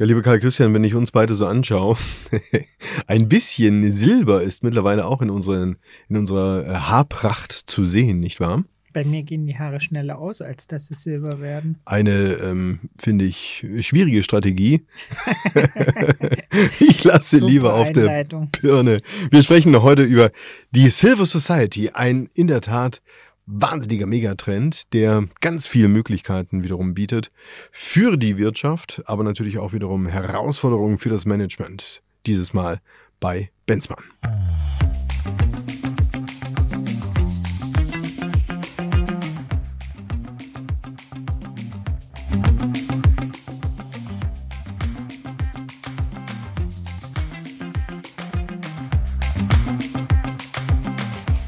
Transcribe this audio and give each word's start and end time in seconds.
Ja, 0.00 0.06
lieber 0.06 0.22
Karl 0.22 0.40
Christian, 0.40 0.72
wenn 0.72 0.82
ich 0.82 0.94
uns 0.94 1.12
beide 1.12 1.34
so 1.34 1.44
anschaue, 1.44 1.94
ein 3.06 3.28
bisschen 3.28 3.92
Silber 3.92 4.42
ist 4.42 4.64
mittlerweile 4.64 5.04
auch 5.04 5.20
in, 5.20 5.28
unseren, 5.28 5.76
in 6.08 6.16
unserer 6.16 6.66
äh, 6.66 6.74
Haarpracht 6.74 7.52
zu 7.52 7.84
sehen, 7.84 8.18
nicht 8.18 8.40
wahr? 8.40 8.64
Bei 8.94 9.04
mir 9.04 9.22
gehen 9.24 9.46
die 9.46 9.58
Haare 9.58 9.78
schneller 9.78 10.18
aus, 10.18 10.40
als 10.40 10.66
dass 10.66 10.86
sie 10.86 10.94
silber 10.94 11.42
werden. 11.42 11.80
Eine, 11.84 12.38
ähm, 12.42 12.78
finde 12.98 13.26
ich, 13.26 13.66
schwierige 13.80 14.22
Strategie. 14.22 14.86
ich 16.80 17.04
lasse 17.04 17.36
Super 17.40 17.50
lieber 17.50 17.74
auf 17.74 17.92
der 17.92 18.24
Birne. 18.62 18.96
Wir 19.30 19.42
sprechen 19.42 19.82
heute 19.82 20.02
über 20.02 20.30
die 20.70 20.88
Silver 20.88 21.26
Society, 21.26 21.90
ein 21.90 22.30
in 22.32 22.46
der 22.46 22.62
Tat 22.62 23.02
wahnsinniger 23.50 24.06
Megatrend, 24.06 24.92
der 24.92 25.24
ganz 25.40 25.66
viele 25.66 25.88
Möglichkeiten 25.88 26.62
wiederum 26.62 26.94
bietet 26.94 27.30
für 27.70 28.16
die 28.16 28.36
Wirtschaft, 28.38 29.02
aber 29.06 29.24
natürlich 29.24 29.58
auch 29.58 29.72
wiederum 29.72 30.06
Herausforderungen 30.06 30.98
für 30.98 31.08
das 31.08 31.26
Management. 31.26 32.02
Dieses 32.26 32.52
Mal 32.52 32.80
bei 33.18 33.50
Benzmann. 33.66 34.04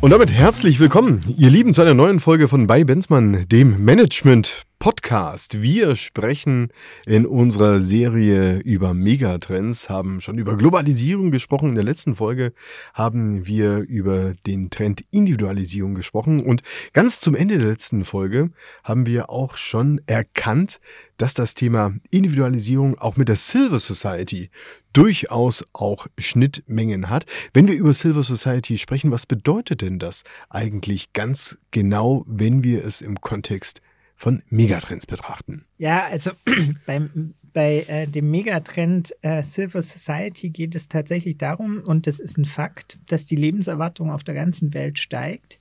Und 0.02 0.10
damit 0.10 0.32
herzlich 0.32 0.80
willkommen, 0.80 1.20
ihr 1.38 1.48
Lieben, 1.48 1.72
zu 1.72 1.80
einer 1.80 1.94
neuen 1.94 2.18
Folge 2.18 2.48
von 2.48 2.66
Bei 2.66 2.82
Benzmann, 2.82 3.46
dem 3.46 3.84
Management 3.84 4.64
Podcast. 4.82 5.62
Wir 5.62 5.94
sprechen 5.94 6.72
in 7.06 7.24
unserer 7.24 7.80
Serie 7.80 8.58
über 8.58 8.94
Megatrends, 8.94 9.88
haben 9.88 10.20
schon 10.20 10.38
über 10.38 10.56
Globalisierung 10.56 11.30
gesprochen. 11.30 11.68
In 11.68 11.74
der 11.76 11.84
letzten 11.84 12.16
Folge 12.16 12.52
haben 12.92 13.46
wir 13.46 13.76
über 13.78 14.34
den 14.44 14.70
Trend 14.70 15.04
Individualisierung 15.12 15.94
gesprochen. 15.94 16.40
Und 16.40 16.64
ganz 16.94 17.20
zum 17.20 17.36
Ende 17.36 17.58
der 17.58 17.68
letzten 17.68 18.04
Folge 18.04 18.50
haben 18.82 19.06
wir 19.06 19.30
auch 19.30 19.56
schon 19.56 20.00
erkannt, 20.06 20.80
dass 21.16 21.34
das 21.34 21.54
Thema 21.54 21.94
Individualisierung 22.10 22.98
auch 22.98 23.16
mit 23.16 23.28
der 23.28 23.36
Silver 23.36 23.78
Society 23.78 24.50
durchaus 24.92 25.64
auch 25.72 26.08
Schnittmengen 26.18 27.08
hat. 27.08 27.24
Wenn 27.54 27.68
wir 27.68 27.76
über 27.76 27.94
Silver 27.94 28.24
Society 28.24 28.78
sprechen, 28.78 29.12
was 29.12 29.26
bedeutet 29.26 29.80
denn 29.80 30.00
das 30.00 30.24
eigentlich 30.50 31.12
ganz 31.12 31.56
genau, 31.70 32.24
wenn 32.26 32.64
wir 32.64 32.84
es 32.84 33.00
im 33.00 33.20
Kontext 33.20 33.80
von 34.14 34.42
Megatrends 34.48 35.06
betrachten. 35.06 35.64
Ja, 35.78 36.04
also 36.04 36.32
beim, 36.86 37.34
bei 37.52 37.84
äh, 37.88 38.06
dem 38.06 38.30
Megatrend 38.30 39.14
äh, 39.22 39.42
Silver 39.42 39.82
Society 39.82 40.50
geht 40.50 40.74
es 40.74 40.88
tatsächlich 40.88 41.38
darum, 41.38 41.82
und 41.86 42.06
das 42.06 42.20
ist 42.20 42.38
ein 42.38 42.44
Fakt, 42.44 42.98
dass 43.06 43.24
die 43.24 43.36
Lebenserwartung 43.36 44.10
auf 44.10 44.24
der 44.24 44.34
ganzen 44.34 44.74
Welt 44.74 44.98
steigt 44.98 45.58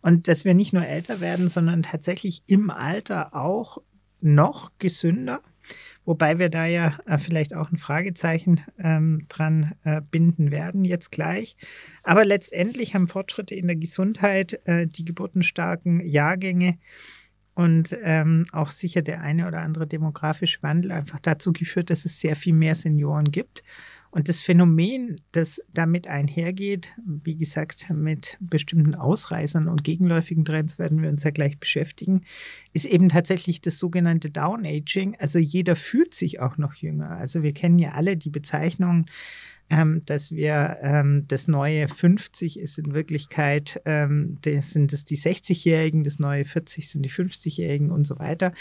und 0.00 0.28
dass 0.28 0.44
wir 0.44 0.54
nicht 0.54 0.72
nur 0.72 0.86
älter 0.86 1.20
werden, 1.20 1.48
sondern 1.48 1.82
tatsächlich 1.82 2.42
im 2.46 2.70
Alter 2.70 3.34
auch 3.34 3.78
noch 4.20 4.72
gesünder. 4.78 5.40
Wobei 6.04 6.38
wir 6.38 6.48
da 6.48 6.64
ja 6.64 6.98
äh, 7.06 7.18
vielleicht 7.18 7.54
auch 7.54 7.70
ein 7.70 7.76
Fragezeichen 7.76 8.62
ähm, 8.82 9.26
dran 9.28 9.74
äh, 9.84 10.00
binden 10.00 10.50
werden 10.50 10.84
jetzt 10.84 11.12
gleich. 11.12 11.56
Aber 12.02 12.24
letztendlich 12.24 12.94
haben 12.94 13.08
Fortschritte 13.08 13.54
in 13.54 13.66
der 13.66 13.76
Gesundheit, 13.76 14.58
äh, 14.64 14.86
die 14.86 15.04
geburtenstarken 15.04 16.00
Jahrgänge 16.00 16.78
und 17.58 17.98
ähm, 18.04 18.46
auch 18.52 18.70
sicher 18.70 19.02
der 19.02 19.20
eine 19.20 19.48
oder 19.48 19.62
andere 19.62 19.88
demografische 19.88 20.62
Wandel 20.62 20.92
einfach 20.92 21.18
dazu 21.18 21.52
geführt, 21.52 21.90
dass 21.90 22.04
es 22.04 22.20
sehr 22.20 22.36
viel 22.36 22.52
mehr 22.52 22.76
Senioren 22.76 23.32
gibt. 23.32 23.64
Und 24.12 24.28
das 24.28 24.42
Phänomen, 24.42 25.20
das 25.32 25.60
damit 25.74 26.06
einhergeht, 26.06 26.94
wie 27.04 27.34
gesagt, 27.34 27.90
mit 27.90 28.36
bestimmten 28.38 28.94
Ausreißern 28.94 29.66
und 29.66 29.82
gegenläufigen 29.82 30.44
Trends 30.44 30.78
werden 30.78 31.02
wir 31.02 31.10
uns 31.10 31.24
ja 31.24 31.32
gleich 31.32 31.58
beschäftigen, 31.58 32.22
ist 32.74 32.84
eben 32.84 33.08
tatsächlich 33.08 33.60
das 33.60 33.80
sogenannte 33.80 34.30
Down-Aging. 34.30 35.16
Also 35.18 35.40
jeder 35.40 35.74
fühlt 35.74 36.14
sich 36.14 36.38
auch 36.38 36.58
noch 36.58 36.74
jünger. 36.74 37.10
Also 37.10 37.42
wir 37.42 37.54
kennen 37.54 37.80
ja 37.80 37.90
alle 37.94 38.16
die 38.16 38.30
Bezeichnung 38.30 39.06
ähm, 39.70 40.02
dass 40.06 40.32
wir 40.32 40.78
ähm, 40.82 41.24
das 41.28 41.48
neue 41.48 41.88
50 41.88 42.58
ist 42.58 42.78
in 42.78 42.94
Wirklichkeit, 42.94 43.80
ähm, 43.84 44.38
das 44.42 44.70
sind 44.70 44.92
es 44.92 45.04
die 45.04 45.16
60-Jährigen, 45.16 46.04
das 46.04 46.18
neue 46.18 46.44
40 46.44 46.88
sind 46.88 47.02
die 47.02 47.10
50-Jährigen 47.10 47.90
und 47.90 48.04
so 48.04 48.18
weiter. 48.18 48.52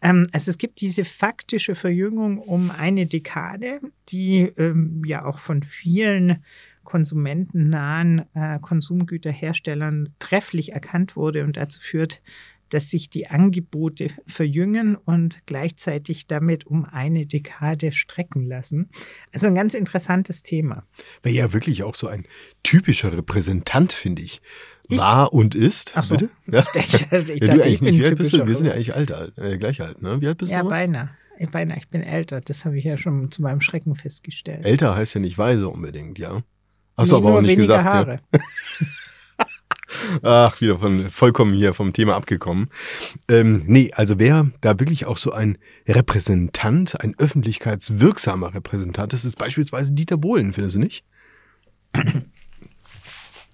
Ähm, 0.00 0.26
also 0.32 0.50
es 0.50 0.58
gibt 0.58 0.80
diese 0.80 1.04
faktische 1.04 1.74
Verjüngung 1.74 2.38
um 2.38 2.70
eine 2.70 3.06
Dekade, 3.06 3.80
die 4.08 4.52
ähm, 4.56 5.02
ja 5.04 5.24
auch 5.24 5.38
von 5.38 5.62
vielen 5.62 6.42
konsumentennahen 6.84 8.22
äh, 8.34 8.58
Konsumgüterherstellern 8.60 10.10
trefflich 10.18 10.72
erkannt 10.72 11.16
wurde 11.16 11.44
und 11.44 11.56
dazu 11.56 11.80
führt, 11.80 12.22
dass 12.72 12.88
sich 12.88 13.10
die 13.10 13.28
Angebote 13.28 14.08
verjüngen 14.26 14.96
und 14.96 15.44
gleichzeitig 15.46 16.26
damit 16.26 16.66
um 16.66 16.86
eine 16.86 17.26
Dekade 17.26 17.92
strecken 17.92 18.46
lassen. 18.46 18.88
Also 19.32 19.46
ein 19.46 19.54
ganz 19.54 19.74
interessantes 19.74 20.42
Thema. 20.42 20.84
Wäre 21.22 21.34
ja 21.34 21.52
wirklich 21.52 21.82
auch 21.82 21.94
so 21.94 22.08
ein 22.08 22.24
typischer 22.62 23.12
Repräsentant, 23.12 23.92
finde 23.92 24.22
ich. 24.22 24.40
ich. 24.88 24.98
War 24.98 25.34
und 25.34 25.54
ist. 25.54 25.92
Ach 25.96 26.02
so. 26.02 26.16
Bitte? 26.16 26.30
Ja. 26.50 26.64
Ich, 26.74 26.94
ich, 26.94 27.30
ich, 27.30 27.42
ja, 27.42 27.54
du 27.54 27.62
eigentlich 27.62 27.82
nicht. 27.82 27.98
Wie 27.98 28.04
alt 28.04 28.18
bist 28.18 28.32
du? 28.32 28.46
Wir 28.46 28.54
sind 28.54 28.66
ja 28.66 28.72
eigentlich 28.72 28.94
alt, 28.94 29.10
äh, 29.36 29.58
gleich 29.58 29.80
alt, 29.80 30.00
ne? 30.02 30.20
Wie 30.20 30.28
alt 30.28 30.38
bist 30.38 30.50
ja, 30.50 30.60
du? 30.60 30.64
Ja, 30.64 30.70
beinahe. 30.70 31.10
Beinahe, 31.50 31.78
ich 31.78 31.88
bin 31.88 32.02
älter. 32.02 32.40
Das 32.40 32.64
habe 32.64 32.78
ich 32.78 32.84
ja 32.84 32.96
schon 32.96 33.30
zu 33.30 33.42
meinem 33.42 33.60
Schrecken 33.60 33.94
festgestellt. 33.94 34.64
Älter 34.64 34.94
heißt 34.96 35.14
ja 35.14 35.20
nicht 35.20 35.36
weise 35.38 35.68
unbedingt, 35.68 36.18
ja. 36.18 36.42
Hast 36.96 37.10
du 37.10 37.16
aber 37.16 37.34
auch 37.36 37.40
nicht 37.40 37.56
gesagt. 37.56 37.84
Haare. 37.84 38.20
Ja. 38.32 38.40
Ach, 40.22 40.60
wieder 40.60 40.78
von 40.78 41.10
vollkommen 41.10 41.54
hier 41.54 41.74
vom 41.74 41.92
Thema 41.92 42.14
abgekommen. 42.14 42.68
Ähm, 43.28 43.62
nee, 43.66 43.90
also 43.92 44.18
wer 44.18 44.50
da 44.60 44.78
wirklich 44.78 45.06
auch 45.06 45.16
so 45.16 45.32
ein 45.32 45.58
Repräsentant, 45.86 47.00
ein 47.00 47.14
öffentlichkeitswirksamer 47.18 48.54
Repräsentant 48.54 49.12
ist, 49.14 49.24
ist 49.24 49.38
beispielsweise 49.38 49.92
Dieter 49.92 50.16
Bohlen, 50.16 50.52
findest 50.52 50.76
du 50.76 50.80
nicht? 50.80 51.04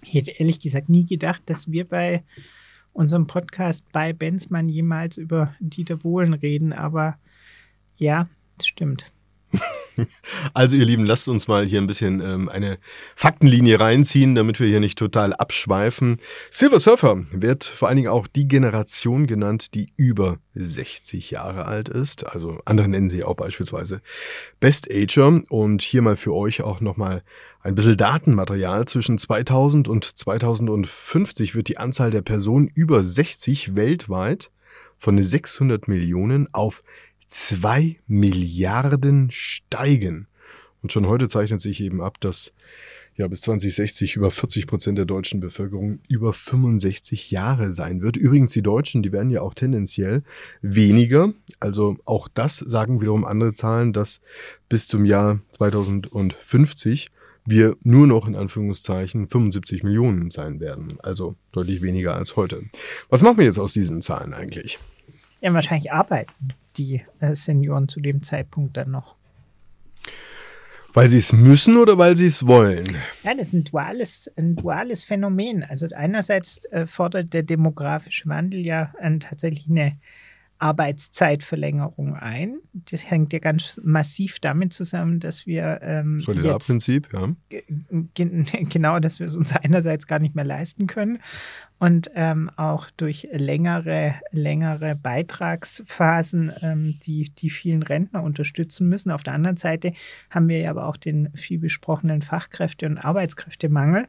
Ich 0.03 0.15
hätte 0.15 0.31
ehrlich 0.31 0.61
gesagt 0.61 0.89
nie 0.89 1.05
gedacht, 1.05 1.43
dass 1.47 1.71
wir 1.71 1.87
bei 1.87 2.25
unserem 2.93 3.27
Podcast 3.27 3.85
bei 3.93 4.13
Benzmann 4.13 4.67
jemals 4.67 5.19
über 5.19 5.55
Dieter 5.61 5.97
Bohlen 5.97 6.35
reden, 6.35 6.73
aber 6.73 7.19
ja, 7.97 8.29
das 8.57 8.69
stimmt. 8.69 9.13
Also 10.55 10.77
ihr 10.77 10.85
Lieben, 10.85 11.05
lasst 11.05 11.29
uns 11.29 11.49
mal 11.49 11.65
hier 11.65 11.81
ein 11.81 11.87
bisschen 11.87 12.21
ähm, 12.21 12.49
eine 12.49 12.79
Faktenlinie 13.17 13.81
reinziehen, 13.81 14.35
damit 14.35 14.61
wir 14.61 14.69
hier 14.69 14.81
nicht 14.81 14.99
total 14.99 15.33
abschweifen. 15.33 16.19
Silver 16.51 16.79
Surfer 16.79 17.25
wird 17.31 17.65
vor 17.65 17.89
allen 17.89 17.97
Dingen 17.97 18.09
auch 18.09 18.27
die 18.27 18.47
Generation 18.47 19.27
genannt, 19.27 19.75
die 19.75 19.89
über 19.97 20.39
60 20.55 21.31
Jahre 21.31 21.67
alt 21.67 21.89
ist. 21.89 22.27
Also 22.27 22.61
andere 22.65 22.89
nennen 22.89 23.09
sie 23.09 23.25
auch 23.25 23.35
beispielsweise 23.35 24.01
Best 24.61 24.89
Ager. 24.91 25.43
Und 25.49 25.83
hier 25.83 26.03
mal 26.03 26.17
für 26.17 26.35
euch 26.35 26.63
auch 26.63 26.81
nochmal 26.81 27.23
ein 27.61 27.75
bisschen 27.75 27.97
Datenmaterial. 27.97 28.87
Zwischen 28.87 29.19
2000 29.19 29.89
und 29.89 30.05
2050 30.05 31.55
wird 31.55 31.69
die 31.69 31.79
Anzahl 31.79 32.11
der 32.11 32.23
Personen 32.23 32.69
über 32.73 33.03
60 33.03 33.75
weltweit 33.75 34.51
von 34.97 35.23
600 35.23 35.89
Millionen 35.89 36.53
auf 36.53 36.83
2 37.29 37.97
Milliarden 38.07 39.31
steigen. 39.31 40.27
Und 40.83 40.93
schon 40.93 41.07
heute 41.07 41.29
zeichnet 41.29 41.61
sich 41.61 41.81
eben 41.81 42.01
ab, 42.01 42.21
dass 42.21 42.53
ja 43.17 43.27
bis 43.27 43.43
2060 43.43 44.17
über 44.17 44.31
40 44.31 44.67
Prozent 44.67 44.97
der 44.97 45.05
deutschen 45.05 45.41
Bevölkerung 45.41 45.99
über 46.09 46.33
65 46.33 47.31
Jahre 47.31 47.73
sein 47.73 48.01
wird. 48.01 48.17
Übrigens, 48.17 48.53
die 48.53 48.63
Deutschen, 48.63 49.03
die 49.03 49.13
werden 49.13 49.31
ja 49.31 49.43
auch 49.43 49.55
tendenziell 49.55 50.23
weniger. 50.63 51.33
Also 51.59 51.97
auch 52.05 52.29
das 52.29 52.59
sagen 52.59 53.01
wiederum 53.01 53.25
andere 53.25 53.55
Zahlen, 53.55 53.93
dass 53.93 54.21
bis 54.69 54.87
zum 54.87 55.05
Jahr 55.05 55.41
2050 55.51 57.09
wir 57.45 57.77
nur 57.83 58.07
noch 58.07 58.29
in 58.29 58.37
Anführungszeichen 58.37 59.27
75 59.27 59.83
Millionen 59.83 60.31
sein 60.31 60.61
werden. 60.61 60.99
Also 61.03 61.35
deutlich 61.51 61.83
weniger 61.83 62.15
als 62.15 62.37
heute. 62.37 62.63
Was 63.09 63.23
machen 63.23 63.39
wir 63.39 63.47
jetzt 63.47 63.59
aus 63.59 63.73
diesen 63.73 64.01
Zahlen 64.01 64.33
eigentlich? 64.33 64.79
Ja, 65.41 65.53
wahrscheinlich 65.53 65.91
arbeiten 65.91 66.33
die 66.79 67.03
äh, 67.21 67.35
Senioren 67.35 67.89
zu 67.89 68.01
dem 68.01 68.23
Zeitpunkt 68.23 68.77
dann 68.77 68.91
noch. 68.91 69.17
Weil 70.95 71.09
sie 71.09 71.19
es 71.19 71.33
müssen 71.33 71.77
oder 71.77 71.99
weil 71.99 72.17
sie 72.17 72.27
es 72.27 72.47
wollen? 72.47 72.87
Ja, 73.23 73.35
das 73.35 73.49
ist 73.49 73.53
ein 73.53 73.65
duales, 73.65 74.31
ein 74.37 74.57
duales 74.57 75.05
Phänomen. 75.05 75.63
Also 75.63 75.87
einerseits 75.95 76.65
äh, 76.67 76.87
fordert 76.87 77.35
der 77.35 77.43
demografische 77.43 78.29
Wandel 78.29 78.65
ja 78.65 78.93
äh, 78.99 79.19
tatsächlich 79.19 79.69
eine 79.69 79.99
Arbeitszeitverlängerung 80.59 82.15
ein. 82.15 82.59
Das 82.73 83.11
hängt 83.11 83.33
ja 83.33 83.39
ganz 83.39 83.81
massiv 83.85 84.41
damit 84.41 84.73
zusammen, 84.73 85.21
dass 85.21 85.47
wir 85.47 85.81
ähm, 85.83 86.21
Solidarprinzip, 86.21 87.09
ja. 87.13 87.33
Genau, 88.15 88.99
dass 88.99 89.21
wir 89.21 89.27
es 89.27 89.37
uns 89.37 89.55
einerseits 89.55 90.07
gar 90.07 90.19
nicht 90.19 90.35
mehr 90.35 90.45
leisten 90.45 90.87
können 90.87 91.21
und 91.79 92.11
ähm, 92.15 92.51
auch 92.57 92.91
durch 92.97 93.29
längere, 93.33 94.15
längere 94.31 94.97
Beitragsphasen 94.97 96.53
ähm, 96.63 96.99
die, 97.05 97.31
die 97.31 97.51
vielen 97.51 97.83
Rentner 97.83 98.23
unterstützen 98.23 98.89
müssen. 98.89 99.11
Auf 99.11 99.23
der 99.23 99.35
anderen 99.35 99.57
Seite 99.57 99.93
haben 100.31 100.49
wir 100.49 100.59
ja 100.59 100.71
aber 100.71 100.87
auch 100.87 100.97
den 100.97 101.31
viel 101.35 101.59
besprochenen 101.59 102.23
Fachkräfte- 102.23 102.87
und 102.87 102.99
Arbeitskräftemangel 102.99 104.07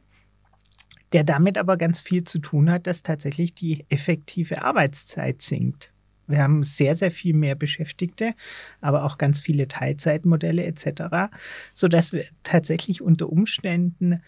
der 1.12 1.24
damit 1.24 1.58
aber 1.58 1.76
ganz 1.76 2.00
viel 2.00 2.22
zu 2.22 2.38
tun 2.38 2.70
hat, 2.70 2.86
dass 2.86 3.02
tatsächlich 3.02 3.52
die 3.52 3.84
effektive 3.88 4.62
Arbeitszeit 4.62 5.40
sinkt. 5.42 5.92
Wir 6.30 6.42
haben 6.42 6.62
sehr, 6.62 6.96
sehr 6.96 7.10
viel 7.10 7.34
mehr 7.34 7.54
Beschäftigte, 7.54 8.34
aber 8.80 9.04
auch 9.04 9.18
ganz 9.18 9.40
viele 9.40 9.68
Teilzeitmodelle 9.68 10.64
etc., 10.64 11.32
sodass 11.72 12.12
wir 12.12 12.24
tatsächlich 12.42 13.02
unter 13.02 13.30
Umständen 13.30 14.22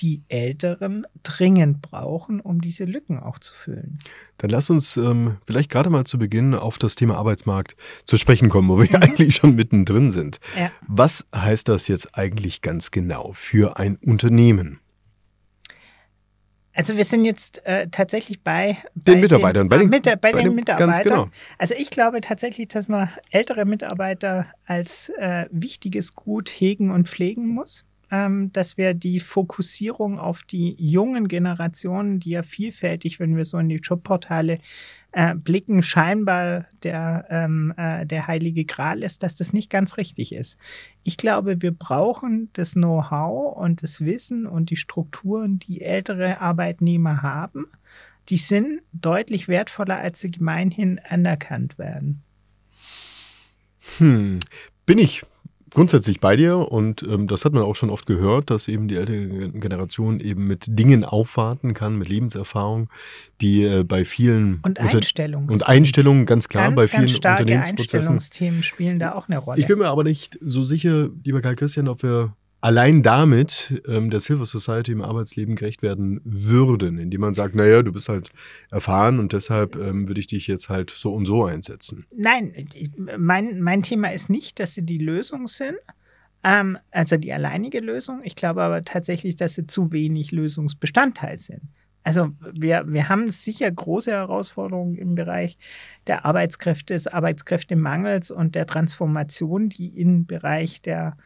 die 0.00 0.22
Älteren 0.28 1.06
dringend 1.22 1.82
brauchen, 1.82 2.40
um 2.40 2.60
diese 2.60 2.84
Lücken 2.84 3.18
auch 3.18 3.38
zu 3.38 3.52
füllen. 3.54 3.98
Dann 4.38 4.50
lass 4.50 4.70
uns 4.70 4.96
ähm, 4.96 5.38
vielleicht 5.46 5.70
gerade 5.70 5.90
mal 5.90 6.04
zu 6.04 6.18
Beginn 6.18 6.54
auf 6.54 6.78
das 6.78 6.94
Thema 6.94 7.16
Arbeitsmarkt 7.16 7.76
zu 8.06 8.16
sprechen 8.16 8.48
kommen, 8.48 8.68
wo 8.68 8.78
wir 8.78 8.88
mhm. 8.88 9.02
eigentlich 9.02 9.34
schon 9.34 9.56
mittendrin 9.56 10.12
sind. 10.12 10.38
Ja. 10.56 10.70
Was 10.86 11.26
heißt 11.34 11.68
das 11.68 11.88
jetzt 11.88 12.16
eigentlich 12.16 12.62
ganz 12.62 12.90
genau 12.90 13.32
für 13.34 13.76
ein 13.76 13.96
Unternehmen? 13.96 14.78
Also 16.78 16.96
wir 16.96 17.02
sind 17.02 17.24
jetzt 17.24 17.66
äh, 17.66 17.88
tatsächlich 17.90 18.44
bei, 18.44 18.76
bei 18.94 19.14
den 19.14 19.20
Mitarbeitern, 19.20 19.64
den, 19.64 19.68
bei, 19.68 19.78
den, 19.78 19.90
bei, 19.90 20.14
bei 20.14 20.30
den 20.30 20.44
dem, 20.44 20.54
Mitarbeitern. 20.54 20.92
Ganz 20.92 21.02
genau. 21.02 21.28
Also 21.58 21.74
ich 21.76 21.90
glaube 21.90 22.20
tatsächlich, 22.20 22.68
dass 22.68 22.86
man 22.86 23.10
ältere 23.30 23.64
Mitarbeiter 23.64 24.46
als 24.64 25.10
äh, 25.18 25.46
wichtiges 25.50 26.14
Gut 26.14 26.48
hegen 26.48 26.92
und 26.92 27.08
pflegen 27.08 27.48
muss. 27.48 27.84
Ähm, 28.12 28.52
dass 28.52 28.78
wir 28.78 28.94
die 28.94 29.18
Fokussierung 29.18 30.20
auf 30.20 30.44
die 30.44 30.76
jungen 30.78 31.26
Generationen, 31.26 32.20
die 32.20 32.30
ja 32.30 32.44
vielfältig, 32.44 33.18
wenn 33.18 33.36
wir 33.36 33.44
so 33.44 33.58
in 33.58 33.68
die 33.68 33.80
Jobportale 33.82 34.60
äh, 35.12 35.34
blicken, 35.34 35.82
scheinbar 35.82 36.66
der, 36.82 37.26
ähm, 37.30 37.72
äh, 37.76 38.04
der 38.04 38.26
heilige 38.26 38.64
Gral 38.64 39.02
ist, 39.02 39.22
dass 39.22 39.34
das 39.34 39.52
nicht 39.52 39.70
ganz 39.70 39.96
richtig 39.96 40.32
ist. 40.32 40.58
Ich 41.02 41.16
glaube, 41.16 41.62
wir 41.62 41.72
brauchen 41.72 42.50
das 42.52 42.72
Know-how 42.72 43.56
und 43.56 43.82
das 43.82 44.04
Wissen 44.04 44.46
und 44.46 44.70
die 44.70 44.76
Strukturen, 44.76 45.58
die 45.58 45.80
ältere 45.80 46.40
Arbeitnehmer 46.40 47.22
haben. 47.22 47.66
Die 48.28 48.36
sind 48.36 48.82
deutlich 48.92 49.48
wertvoller, 49.48 49.96
als 49.96 50.20
sie 50.20 50.30
gemeinhin 50.30 51.00
anerkannt 51.08 51.78
werden. 51.78 52.22
Hm, 53.96 54.40
bin 54.84 54.98
ich 54.98 55.24
grundsätzlich 55.70 56.20
bei 56.20 56.36
dir 56.36 56.56
und 56.58 57.02
ähm, 57.02 57.28
das 57.28 57.44
hat 57.44 57.52
man 57.52 57.62
auch 57.62 57.74
schon 57.74 57.90
oft 57.90 58.06
gehört, 58.06 58.50
dass 58.50 58.68
eben 58.68 58.88
die 58.88 58.96
ältere 58.96 59.50
Generation 59.50 60.20
eben 60.20 60.46
mit 60.46 60.64
Dingen 60.68 61.04
aufwarten 61.04 61.74
kann, 61.74 61.98
mit 61.98 62.08
Lebenserfahrung, 62.08 62.88
die 63.40 63.64
äh, 63.64 63.84
bei 63.84 64.04
vielen 64.04 64.60
und 64.62 64.80
Einstellungen 64.80 65.50
und 65.50 65.66
Einstellungen 65.66 66.26
ganz 66.26 66.48
klar 66.48 66.64
ganz, 66.64 66.76
bei 66.76 66.88
vielen 66.88 67.02
ganz 67.02 67.16
starke 67.16 67.42
Unternehmensprozessen. 67.42 67.96
Einstellungsthemen 67.98 68.62
spielen 68.62 68.98
da 68.98 69.14
auch 69.14 69.28
eine 69.28 69.38
Rolle. 69.38 69.60
Ich 69.60 69.66
bin 69.66 69.78
mir 69.78 69.88
aber 69.88 70.04
nicht 70.04 70.38
so 70.40 70.64
sicher, 70.64 71.08
lieber 71.24 71.40
Karl 71.40 71.56
Christian, 71.56 71.88
ob 71.88 72.02
wir 72.02 72.34
allein 72.60 73.02
damit 73.02 73.82
ähm, 73.86 74.10
der 74.10 74.20
Silver 74.20 74.46
Society 74.46 74.92
im 74.92 75.02
Arbeitsleben 75.02 75.54
gerecht 75.54 75.82
werden 75.82 76.20
würden, 76.24 76.98
indem 76.98 77.20
man 77.20 77.34
sagt, 77.34 77.54
naja, 77.54 77.82
du 77.82 77.92
bist 77.92 78.08
halt 78.08 78.30
erfahren 78.70 79.18
und 79.18 79.32
deshalb 79.32 79.76
ähm, 79.76 80.08
würde 80.08 80.20
ich 80.20 80.26
dich 80.26 80.46
jetzt 80.46 80.68
halt 80.68 80.90
so 80.90 81.12
und 81.14 81.26
so 81.26 81.44
einsetzen. 81.44 82.04
Nein, 82.16 82.68
mein, 83.16 83.60
mein 83.60 83.82
Thema 83.82 84.12
ist 84.12 84.28
nicht, 84.28 84.58
dass 84.60 84.74
sie 84.74 84.84
die 84.84 84.98
Lösung 84.98 85.46
sind, 85.46 85.76
ähm, 86.42 86.78
also 86.90 87.16
die 87.16 87.32
alleinige 87.32 87.80
Lösung. 87.80 88.20
Ich 88.24 88.36
glaube 88.36 88.62
aber 88.62 88.82
tatsächlich, 88.82 89.36
dass 89.36 89.54
sie 89.54 89.66
zu 89.66 89.92
wenig 89.92 90.32
Lösungsbestandteil 90.32 91.38
sind. 91.38 91.62
Also 92.04 92.30
wir, 92.54 92.84
wir 92.86 93.08
haben 93.10 93.30
sicher 93.30 93.70
große 93.70 94.10
Herausforderungen 94.10 94.94
im 94.94 95.14
Bereich 95.14 95.58
der 96.06 96.24
Arbeitskräfte, 96.24 96.94
des 96.94 97.06
Arbeitskräftemangels 97.06 98.30
und 98.30 98.54
der 98.54 98.66
Transformation, 98.66 99.68
die 99.68 100.00
im 100.00 100.24
Bereich 100.26 100.80
der 100.80 101.18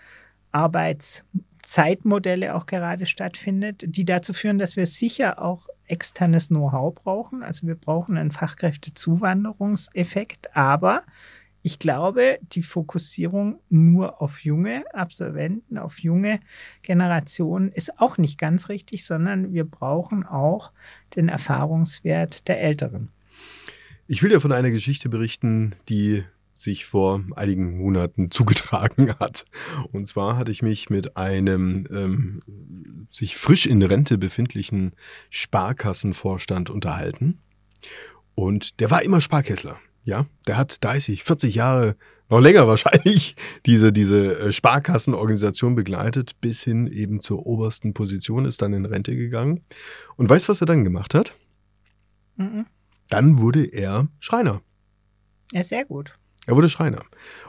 Arbeitszeitmodelle 0.53 2.55
auch 2.55 2.67
gerade 2.67 3.07
stattfindet, 3.07 3.83
die 3.87 4.05
dazu 4.05 4.33
führen, 4.33 4.59
dass 4.59 4.77
wir 4.77 4.87
sicher 4.87 5.43
auch 5.43 5.67
externes 5.87 6.47
Know-how 6.49 6.95
brauchen. 6.95 7.43
Also 7.43 7.67
wir 7.67 7.75
brauchen 7.75 8.17
einen 8.17 8.31
Fachkräftezuwanderungseffekt, 8.31 10.57
aber 10.57 11.03
ich 11.65 11.79
glaube, 11.79 12.39
die 12.43 12.63
Fokussierung 12.63 13.61
nur 13.69 14.21
auf 14.21 14.41
junge 14.41 14.85
Absolventen, 14.95 15.79
auf 15.79 16.01
junge 16.01 16.41
Generationen 16.83 17.71
ist 17.71 18.01
auch 18.01 18.19
nicht 18.19 18.39
ganz 18.39 18.69
richtig, 18.69 19.05
sondern 19.05 19.53
wir 19.53 19.65
brauchen 19.65 20.27
auch 20.27 20.73
den 21.15 21.29
Erfahrungswert 21.29 22.49
der 22.49 22.61
Älteren. 22.61 23.11
Ich 24.09 24.23
will 24.23 24.31
dir 24.31 24.41
von 24.41 24.53
einer 24.53 24.71
Geschichte 24.71 25.09
berichten, 25.09 25.77
die 25.89 26.25
sich 26.55 26.85
vor 26.85 27.23
einigen 27.37 27.79
Monaten 27.79 28.31
zugetragen 28.31 29.15
hat. 29.19 29.45
Und 29.93 30.07
zwar 30.07 30.37
hatte 30.37 30.51
ich 30.51 30.63
mich 30.63 30.91
mit 30.91 31.17
einem 31.17 31.87
ähm, 31.91 33.07
sich 33.11 33.37
frisch 33.37 33.67
in 33.67 33.83
Rente 33.83 34.19
befindlichen 34.19 34.93
Sparkassenvorstand 35.31 36.71
unterhalten. 36.71 37.41
Und 38.35 38.81
der 38.81 38.91
war 38.91 39.03
immer 39.03 39.21
Sparkessler. 39.21 39.79
Ja, 40.05 40.27
der 40.47 40.57
hat 40.57 40.83
30, 40.83 41.23
40 41.23 41.55
Jahre, 41.55 41.97
noch 42.29 42.41
länger 42.41 42.67
wahrscheinlich, 42.67 43.37
diese, 43.67 43.93
diese 43.93 44.39
äh, 44.39 44.53
Sparkassenorganisation 44.53 45.75
begleitet, 45.75 46.41
bis 46.41 46.63
hin 46.63 46.87
eben 46.87 47.21
zur 47.21 47.47
obersten 47.47 47.95
Position, 47.95 48.45
ist 48.45 48.63
dann 48.63 48.73
in 48.73 48.85
Rente 48.85 49.15
gegangen. 49.15 49.65
Und 50.17 50.29
weißt, 50.29 50.49
was 50.49 50.61
er 50.61 50.67
dann 50.67 50.85
gemacht 50.85 51.15
hat? 51.15 51.39
Mhm. 52.37 52.67
Dann 53.09 53.41
wurde 53.41 53.65
er 53.65 54.09
Schreiner. 54.19 54.63
Ja, 55.53 55.63
sehr 55.63 55.85
gut. 55.85 56.19
Er 56.47 56.57
wurde 56.57 56.69
Schreiner. 56.69 57.03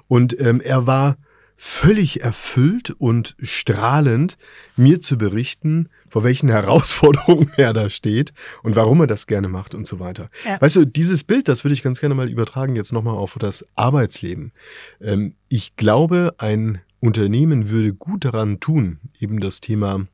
Und 0.08 0.40
ähm, 0.40 0.62
er 0.62 0.86
war 0.88 1.18
völlig 1.56 2.22
erfüllt 2.22 2.92
und 2.92 3.36
strahlend, 3.40 4.38
mir 4.76 5.02
zu 5.02 5.18
berichten, 5.18 5.90
vor 6.10 6.24
welchen 6.24 6.50
Herausforderungen 6.50 7.52
er 7.58 7.74
da 7.74 7.90
steht 7.90 8.34
und 8.64 8.76
warum 8.76 9.02
er 9.02 9.08
das 9.08 9.28
gerne 9.28 9.48
macht 9.48 9.76
und 9.76 9.86
so 9.88 10.00
weiter. 10.00 10.30
Ja. 10.46 10.60
Weißt 10.60 10.76
du, 10.76 10.86
dieses 10.86 11.24
Bild, 11.24 11.48
das 11.48 11.64
würde 11.64 11.74
ich 11.74 11.84
ganz 11.84 12.00
gerne 12.00 12.16
mal 12.16 12.30
übertragen, 12.30 12.76
jetzt 12.76 12.92
nochmal 12.92 13.16
auf 13.16 13.38
das 13.40 13.66
Arbeitsleben. 13.76 14.52
Ähm, 15.00 15.36
ich 15.48 15.76
glaube, 15.76 16.36
ein 16.38 16.82
Unternehmen 17.00 17.70
würde 17.70 17.94
gut 17.94 18.26
daran 18.26 18.60
tun, 18.60 19.00
eben 19.20 19.40
das 19.40 19.62
Thema 19.62 20.08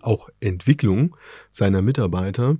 auch 0.00 0.28
Entwicklung 0.40 1.16
seiner 1.50 1.82
Mitarbeiter 1.82 2.56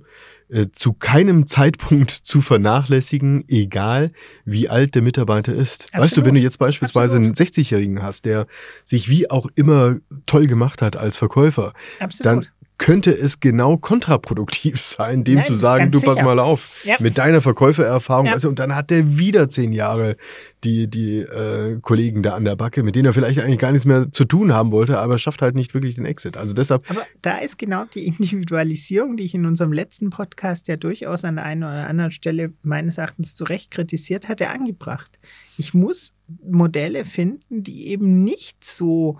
äh, 0.49 0.67
zu 0.71 0.93
keinem 0.93 1.47
Zeitpunkt 1.47 2.11
zu 2.23 2.41
vernachlässigen, 2.41 3.45
egal 3.47 4.11
wie 4.45 4.69
alt 4.69 4.95
der 4.95 5.01
Mitarbeiter 5.01 5.53
ist. 5.53 5.85
Absolut. 5.85 6.03
Weißt 6.03 6.17
du, 6.17 6.25
wenn 6.25 6.35
du 6.35 6.41
jetzt 6.41 6.59
beispielsweise 6.59 7.17
Absolut. 7.17 7.39
einen 7.39 7.47
60-Jährigen 7.47 8.03
hast, 8.03 8.25
der 8.25 8.47
sich 8.83 9.09
wie 9.09 9.29
auch 9.29 9.47
immer 9.55 9.97
toll 10.25 10.47
gemacht 10.47 10.81
hat 10.81 10.97
als 10.97 11.17
Verkäufer, 11.17 11.73
Absolut. 11.99 12.25
dann 12.25 12.47
könnte 12.77 13.11
es 13.11 13.39
genau 13.39 13.77
kontraproduktiv 13.77 14.81
sein, 14.81 15.23
dem 15.23 15.35
Nein, 15.35 15.43
zu 15.43 15.55
sagen, 15.55 15.91
du 15.91 16.01
pass 16.01 16.21
mal 16.21 16.39
auf, 16.39 16.83
ja. 16.85 16.95
mit 16.99 17.17
deiner 17.17 17.41
Verkäufererfahrung, 17.41 18.27
ja. 18.27 18.33
also, 18.33 18.49
und 18.49 18.59
dann 18.59 18.75
hat 18.75 18.89
der 18.89 19.17
wieder 19.17 19.49
zehn 19.49 19.71
Jahre 19.71 20.17
die, 20.63 20.89
die 20.89 21.19
äh, 21.19 21.79
Kollegen 21.81 22.23
da 22.23 22.35
an 22.35 22.43
der 22.43 22.55
Backe, 22.55 22.83
mit 22.83 22.95
denen 22.95 23.05
er 23.05 23.13
vielleicht 23.13 23.39
eigentlich 23.39 23.59
gar 23.59 23.71
nichts 23.71 23.85
mehr 23.85 24.11
zu 24.11 24.25
tun 24.25 24.51
haben 24.51 24.71
wollte, 24.71 24.99
aber 24.99 25.17
schafft 25.17 25.41
halt 25.41 25.55
nicht 25.55 25.73
wirklich 25.73 25.95
den 25.95 26.05
Exit. 26.05 26.37
Also 26.37 26.53
deshalb. 26.53 26.89
Aber 26.89 27.05
da 27.21 27.37
ist 27.37 27.57
genau 27.57 27.85
die 27.85 28.07
Individualisierung, 28.07 29.15
die 29.15 29.23
ich 29.23 29.35
in 29.35 29.45
unserem 29.45 29.71
letzten 29.71 30.09
Podcast 30.09 30.67
ja 30.67 30.75
durchaus 30.75 31.23
an 31.23 31.35
der 31.35 31.45
einen 31.45 31.63
oder 31.63 31.87
anderen 31.87 32.11
Stelle 32.11 32.53
meines 32.63 32.97
Erachtens 32.97 33.35
zu 33.35 33.43
Recht 33.45 33.71
kritisiert 33.71 34.27
hatte, 34.27 34.49
angebracht. 34.49 35.19
Ich 35.57 35.73
muss 35.73 36.13
Modelle 36.43 37.05
finden, 37.05 37.63
die 37.63 37.87
eben 37.87 38.23
nicht 38.23 38.63
so 38.63 39.19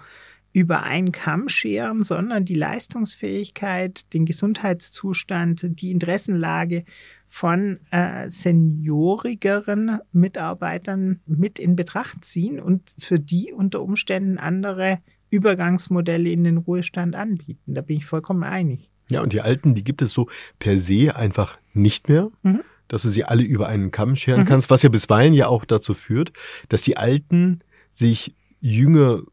über 0.55 0.83
einen 0.83 1.11
Kamm 1.11 1.49
scheren, 1.49 2.01
sondern 2.01 2.45
die 2.45 2.55
Leistungsfähigkeit, 2.55 4.13
den 4.13 4.23
Gesundheitszustand, 4.23 5.81
die 5.81 5.91
Interessenlage 5.91 6.85
von 7.27 7.81
äh, 7.91 8.29
seniorigeren 8.29 9.99
Mitarbeitern 10.13 11.19
mit 11.25 11.59
in 11.59 11.75
Betracht 11.75 12.23
ziehen 12.23 12.61
und 12.61 12.83
für 12.97 13.19
die 13.19 13.51
unter 13.51 13.81
Umständen 13.81 14.37
andere 14.37 14.99
Übergangsmodelle 15.29 16.29
in 16.29 16.45
den 16.45 16.55
Ruhestand 16.55 17.17
anbieten. 17.17 17.73
Da 17.73 17.81
bin 17.81 17.97
ich 17.97 18.05
vollkommen 18.05 18.45
einig. 18.45 18.89
Ja, 19.11 19.23
und 19.23 19.33
die 19.33 19.41
alten, 19.41 19.75
die 19.75 19.83
gibt 19.83 20.01
es 20.01 20.13
so 20.13 20.29
per 20.57 20.79
se 20.79 21.17
einfach 21.17 21.59
nicht 21.73 22.07
mehr. 22.07 22.31
Mhm. 22.43 22.61
Dass 22.87 23.01
du 23.01 23.09
sie 23.09 23.25
alle 23.25 23.43
über 23.43 23.67
einen 23.67 23.91
Kamm 23.91 24.15
scheren 24.15 24.43
mhm. 24.43 24.45
kannst, 24.45 24.69
was 24.69 24.83
ja 24.83 24.89
bisweilen 24.89 25.33
ja 25.33 25.47
auch 25.47 25.65
dazu 25.65 25.93
führt, 25.93 26.31
dass 26.69 26.81
die 26.81 26.95
Alten 26.95 27.59
sich 27.91 28.35
jünger 28.61 29.23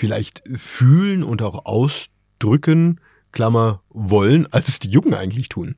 vielleicht 0.00 0.42
fühlen 0.54 1.22
und 1.22 1.42
auch 1.42 1.66
ausdrücken, 1.66 3.00
Klammer, 3.32 3.82
wollen, 3.90 4.50
als 4.50 4.68
es 4.68 4.78
die 4.78 4.88
Jungen 4.88 5.12
eigentlich 5.12 5.50
tun. 5.50 5.76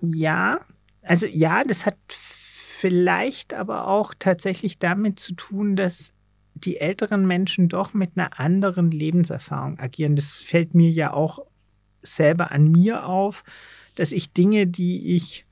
Ja, 0.00 0.60
also 1.02 1.26
ja, 1.26 1.62
das 1.62 1.84
hat 1.84 1.98
vielleicht 2.08 3.52
aber 3.52 3.86
auch 3.86 4.14
tatsächlich 4.18 4.78
damit 4.78 5.20
zu 5.20 5.34
tun, 5.34 5.76
dass 5.76 6.14
die 6.54 6.78
älteren 6.78 7.26
Menschen 7.26 7.68
doch 7.68 7.92
mit 7.92 8.12
einer 8.16 8.40
anderen 8.40 8.90
Lebenserfahrung 8.90 9.78
agieren. 9.78 10.16
Das 10.16 10.32
fällt 10.32 10.74
mir 10.74 10.90
ja 10.90 11.12
auch 11.12 11.40
selber 12.00 12.50
an 12.50 12.70
mir 12.70 13.04
auf, 13.06 13.44
dass 13.94 14.10
ich 14.10 14.32
Dinge, 14.32 14.66
die 14.66 15.14
ich 15.14 15.44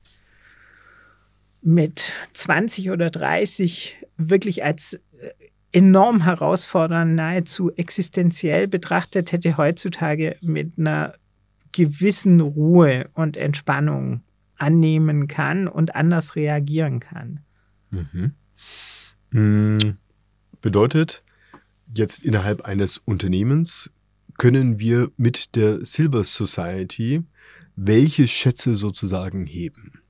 mit 1.61 2.11
20 2.33 2.89
oder 2.89 3.11
30 3.11 3.97
wirklich 4.17 4.63
als 4.63 4.93
äh, 5.19 5.29
enorm 5.71 6.23
herausfordernd, 6.23 7.15
nahezu 7.15 7.71
existenziell 7.75 8.67
betrachtet 8.67 9.31
hätte, 9.31 9.57
heutzutage 9.57 10.35
mit 10.41 10.77
einer 10.77 11.15
gewissen 11.71 12.41
Ruhe 12.41 13.09
und 13.13 13.37
Entspannung 13.37 14.21
annehmen 14.57 15.27
kann 15.27 15.67
und 15.67 15.95
anders 15.95 16.35
reagieren 16.35 16.99
kann. 16.99 17.39
Mhm. 17.89 18.33
Mhm. 19.31 19.97
Bedeutet, 20.61 21.23
jetzt 21.95 22.23
innerhalb 22.23 22.61
eines 22.61 22.97
Unternehmens 22.97 23.89
können 24.37 24.79
wir 24.79 25.11
mit 25.17 25.55
der 25.55 25.83
Silver 25.85 26.23
Society 26.23 27.23
welche 27.75 28.27
Schätze 28.27 28.75
sozusagen 28.75 29.45
heben? 29.45 30.01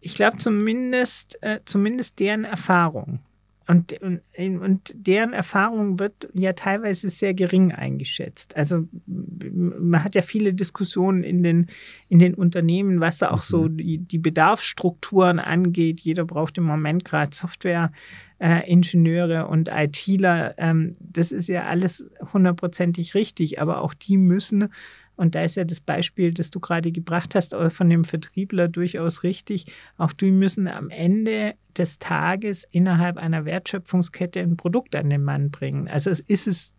Ich 0.00 0.14
glaube 0.14 0.36
zumindest, 0.36 1.38
äh, 1.42 1.60
zumindest 1.64 2.18
deren 2.18 2.44
Erfahrung. 2.44 3.20
Und, 3.66 3.94
und, 4.02 4.20
und 4.36 4.92
deren 4.94 5.32
Erfahrung 5.32 5.98
wird 5.98 6.28
ja 6.34 6.52
teilweise 6.52 7.08
sehr 7.08 7.32
gering 7.32 7.72
eingeschätzt. 7.72 8.54
Also 8.56 8.86
man 9.06 10.04
hat 10.04 10.14
ja 10.14 10.20
viele 10.22 10.52
Diskussionen 10.52 11.22
in 11.22 11.42
den, 11.42 11.68
in 12.08 12.18
den 12.18 12.34
Unternehmen, 12.34 13.00
was 13.00 13.22
auch 13.22 13.38
mhm. 13.38 13.42
so 13.42 13.68
die, 13.68 13.96
die 13.98 14.18
Bedarfsstrukturen 14.18 15.38
angeht. 15.38 16.00
Jeder 16.00 16.26
braucht 16.26 16.58
im 16.58 16.64
Moment 16.64 17.06
gerade 17.06 17.34
Softwareingenieure 17.34 19.38
äh, 19.38 19.44
und 19.44 19.70
ITler. 19.72 20.54
Ähm, 20.58 20.92
das 21.00 21.32
ist 21.32 21.48
ja 21.48 21.64
alles 21.64 22.04
hundertprozentig 22.34 23.14
richtig, 23.14 23.62
aber 23.62 23.80
auch 23.80 23.94
die 23.94 24.18
müssen 24.18 24.68
und 25.16 25.34
da 25.34 25.42
ist 25.42 25.56
ja 25.56 25.64
das 25.64 25.80
Beispiel, 25.80 26.32
das 26.32 26.50
du 26.50 26.60
gerade 26.60 26.90
gebracht 26.92 27.34
hast, 27.34 27.54
von 27.68 27.88
dem 27.88 28.04
Vertriebler 28.04 28.68
durchaus 28.68 29.22
richtig. 29.22 29.66
Auch 29.96 30.12
die 30.12 30.30
müssen 30.30 30.66
am 30.68 30.90
Ende 30.90 31.54
des 31.76 31.98
Tages 31.98 32.66
innerhalb 32.70 33.16
einer 33.16 33.44
Wertschöpfungskette 33.44 34.40
ein 34.40 34.56
Produkt 34.56 34.96
an 34.96 35.10
den 35.10 35.22
Mann 35.22 35.50
bringen. 35.50 35.88
Also 35.88 36.10
es 36.10 36.20
ist 36.20 36.46
es 36.46 36.74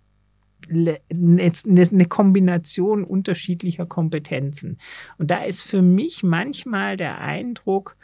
eine 0.67 2.05
Kombination 2.07 3.03
unterschiedlicher 3.03 3.85
Kompetenzen. 3.85 4.79
Und 5.17 5.29
da 5.29 5.43
ist 5.43 5.61
für 5.61 5.81
mich 5.81 6.23
manchmal 6.23 6.97
der 6.97 7.21
Eindruck, 7.21 7.97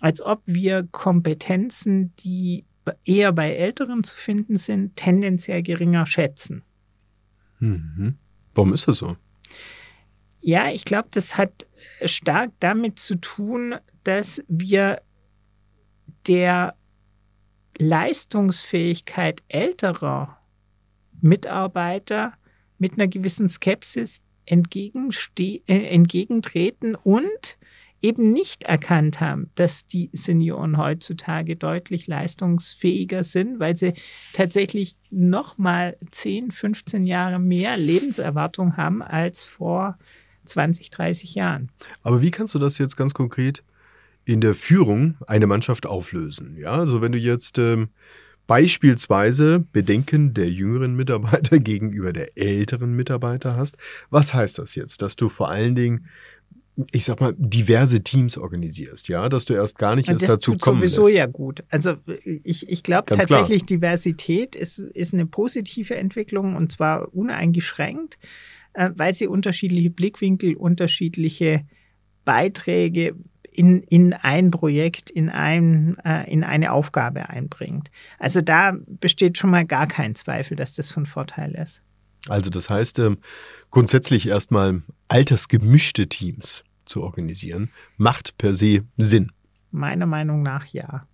als 0.00 0.20
ob 0.20 0.42
wir 0.44 0.86
Kompetenzen, 0.90 2.12
die 2.16 2.64
eher 3.06 3.32
bei 3.32 3.54
Älteren 3.54 4.04
zu 4.04 4.14
finden 4.14 4.56
sind, 4.56 4.96
tendenziell 4.96 5.62
geringer 5.62 6.04
schätzen. 6.04 6.62
Mhm. 7.60 8.18
Warum 8.54 8.74
ist 8.74 8.86
das 8.86 8.98
so? 8.98 9.16
Ja, 10.40 10.70
ich 10.70 10.84
glaube, 10.84 11.08
das 11.10 11.38
hat 11.38 11.66
stark 12.04 12.52
damit 12.60 12.98
zu 12.98 13.14
tun, 13.16 13.76
dass 14.02 14.42
wir 14.48 15.00
der 16.26 16.74
Leistungsfähigkeit 17.78 19.42
älterer 19.48 20.38
Mitarbeiter 21.20 22.34
mit 22.78 22.94
einer 22.94 23.08
gewissen 23.08 23.48
Skepsis 23.48 24.20
entgegenste 24.46 25.60
äh, 25.66 25.86
entgegentreten 25.88 26.94
und 26.94 27.56
eben 28.04 28.32
nicht 28.32 28.64
erkannt 28.64 29.20
haben, 29.20 29.50
dass 29.54 29.86
die 29.86 30.10
Senioren 30.12 30.76
heutzutage 30.76 31.56
deutlich 31.56 32.06
leistungsfähiger 32.06 33.24
sind, 33.24 33.60
weil 33.60 33.78
sie 33.78 33.94
tatsächlich 34.34 34.96
noch 35.10 35.56
mal 35.56 35.96
10, 36.10 36.50
15 36.50 37.04
Jahre 37.04 37.38
mehr 37.38 37.78
Lebenserwartung 37.78 38.76
haben 38.76 39.02
als 39.02 39.44
vor 39.44 39.96
20, 40.44 40.90
30 40.90 41.34
Jahren. 41.34 41.70
Aber 42.02 42.20
wie 42.20 42.30
kannst 42.30 42.54
du 42.54 42.58
das 42.58 42.76
jetzt 42.76 42.96
ganz 42.96 43.14
konkret 43.14 43.64
in 44.26 44.42
der 44.42 44.54
Führung 44.54 45.16
eine 45.26 45.46
Mannschaft 45.46 45.86
auflösen? 45.86 46.58
Ja, 46.58 46.72
also 46.72 47.00
wenn 47.00 47.12
du 47.12 47.18
jetzt 47.18 47.56
ähm, 47.58 47.88
beispielsweise 48.46 49.60
Bedenken 49.60 50.34
der 50.34 50.50
jüngeren 50.50 50.94
Mitarbeiter 50.94 51.58
gegenüber 51.58 52.12
der 52.12 52.36
älteren 52.36 52.92
Mitarbeiter 52.92 53.56
hast, 53.56 53.78
was 54.10 54.34
heißt 54.34 54.58
das 54.58 54.74
jetzt? 54.74 55.00
Dass 55.00 55.16
du 55.16 55.30
vor 55.30 55.48
allen 55.48 55.74
Dingen 55.74 56.06
ich 56.90 57.04
sag 57.04 57.20
mal, 57.20 57.34
diverse 57.38 58.02
Teams 58.02 58.36
organisierst, 58.36 59.08
ja, 59.08 59.28
dass 59.28 59.44
du 59.44 59.54
erst 59.54 59.78
gar 59.78 59.94
nicht 59.94 60.08
erst 60.08 60.28
dazu 60.28 60.52
tut 60.52 60.60
kommen 60.60 60.78
sowieso 60.80 61.02
lässt. 61.02 61.16
ja 61.16 61.26
gut. 61.26 61.62
Also 61.70 61.96
ich, 62.24 62.68
ich 62.68 62.82
glaube 62.82 63.16
tatsächlich, 63.16 63.66
klar. 63.66 63.78
Diversität 63.78 64.56
ist, 64.56 64.80
ist 64.80 65.14
eine 65.14 65.26
positive 65.26 65.94
Entwicklung 65.94 66.56
und 66.56 66.72
zwar 66.72 67.14
uneingeschränkt, 67.14 68.18
äh, 68.72 68.90
weil 68.96 69.14
sie 69.14 69.28
unterschiedliche 69.28 69.90
Blickwinkel, 69.90 70.56
unterschiedliche 70.56 71.64
Beiträge 72.24 73.14
in, 73.52 73.82
in 73.84 74.12
ein 74.12 74.50
Projekt, 74.50 75.10
in, 75.10 75.30
ein, 75.30 75.96
äh, 76.04 76.28
in 76.30 76.42
eine 76.42 76.72
Aufgabe 76.72 77.28
einbringt. 77.28 77.90
Also 78.18 78.40
da 78.40 78.76
besteht 78.86 79.38
schon 79.38 79.50
mal 79.50 79.64
gar 79.64 79.86
kein 79.86 80.16
Zweifel, 80.16 80.56
dass 80.56 80.74
das 80.74 80.90
von 80.90 81.06
Vorteil 81.06 81.52
ist. 81.54 81.82
Also 82.28 82.50
das 82.50 82.70
heißt, 82.70 82.98
ähm, 83.00 83.18
grundsätzlich 83.70 84.28
erstmal 84.28 84.82
altersgemischte 85.08 86.08
Teams 86.08 86.64
zu 86.86 87.02
organisieren, 87.02 87.70
macht 87.96 88.38
per 88.38 88.54
se 88.54 88.84
Sinn. 88.96 89.32
Meiner 89.70 90.06
Meinung 90.06 90.42
nach 90.42 90.66
ja. 90.66 91.06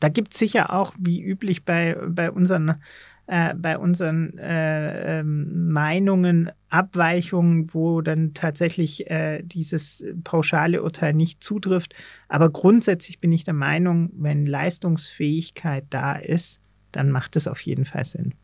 Da 0.00 0.08
gibt 0.08 0.32
es 0.32 0.38
sicher 0.38 0.72
auch, 0.72 0.94
wie 0.98 1.22
üblich 1.22 1.64
bei, 1.64 1.96
bei 2.08 2.30
unseren, 2.30 2.82
äh, 3.26 3.54
bei 3.54 3.78
unseren 3.78 4.36
äh, 4.38 5.20
ähm, 5.20 5.70
Meinungen, 5.70 6.50
Abweichungen, 6.68 7.72
wo 7.72 8.00
dann 8.00 8.34
tatsächlich 8.34 9.10
äh, 9.10 9.42
dieses 9.42 10.04
pauschale 10.24 10.82
Urteil 10.82 11.14
nicht 11.14 11.42
zutrifft. 11.42 11.94
Aber 12.28 12.50
grundsätzlich 12.50 13.20
bin 13.20 13.32
ich 13.32 13.44
der 13.44 13.54
Meinung, 13.54 14.10
wenn 14.14 14.46
Leistungsfähigkeit 14.46 15.86
da 15.90 16.16
ist, 16.16 16.60
dann 16.92 17.10
macht 17.10 17.36
es 17.36 17.48
auf 17.48 17.60
jeden 17.60 17.84
Fall 17.84 18.04
Sinn. 18.04 18.34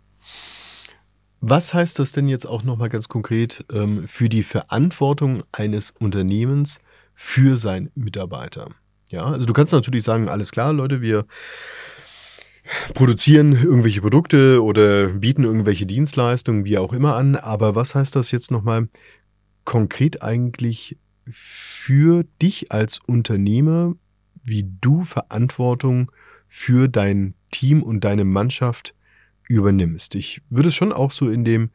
Was 1.41 1.73
heißt 1.73 1.99
das 1.99 2.13
denn 2.13 2.29
jetzt 2.29 2.47
auch 2.47 2.65
nochmal 2.65 2.91
ganz 2.91 3.09
konkret 3.09 3.65
ähm, 3.73 4.07
für 4.07 4.29
die 4.29 4.43
Verantwortung 4.43 5.43
eines 5.53 5.91
Unternehmens 5.91 6.79
für 7.15 7.57
seinen 7.57 7.91
Mitarbeiter? 7.95 8.69
Ja, 9.11 9.25
also 9.25 9.47
du 9.47 9.53
kannst 9.55 9.73
natürlich 9.73 10.05
sagen, 10.05 10.29
alles 10.29 10.51
klar, 10.51 10.73
Leute, 10.75 11.01
wir 11.01 11.27
produzieren 12.95 13.53
irgendwelche 13.53 14.03
Produkte 14.03 14.63
oder 14.63 15.07
bieten 15.09 15.45
irgendwelche 15.45 15.87
Dienstleistungen, 15.87 16.67
wie 16.67 16.79
auch 16.79 16.93
immer 16.93 17.17
an. 17.17 17.37
Aber 17.37 17.75
was 17.75 17.95
heißt 17.95 18.15
das 18.15 18.31
jetzt 18.31 18.51
nochmal 18.51 18.89
konkret 19.65 20.23
eigentlich 20.23 20.99
für 21.25 22.25
dich 22.43 22.71
als 22.71 23.01
Unternehmer, 23.07 23.95
wie 24.43 24.69
du 24.81 25.03
Verantwortung 25.03 26.13
für 26.49 26.89
dein 26.89 27.35
Team 27.51 27.83
und 27.83 28.05
deine 28.05 28.25
Mannschaft 28.25 28.95
übernimmst. 29.51 30.15
Ich 30.15 30.41
würde 30.49 30.69
es 30.69 30.75
schon 30.75 30.93
auch 30.93 31.11
so 31.11 31.29
in 31.29 31.45
dem 31.45 31.71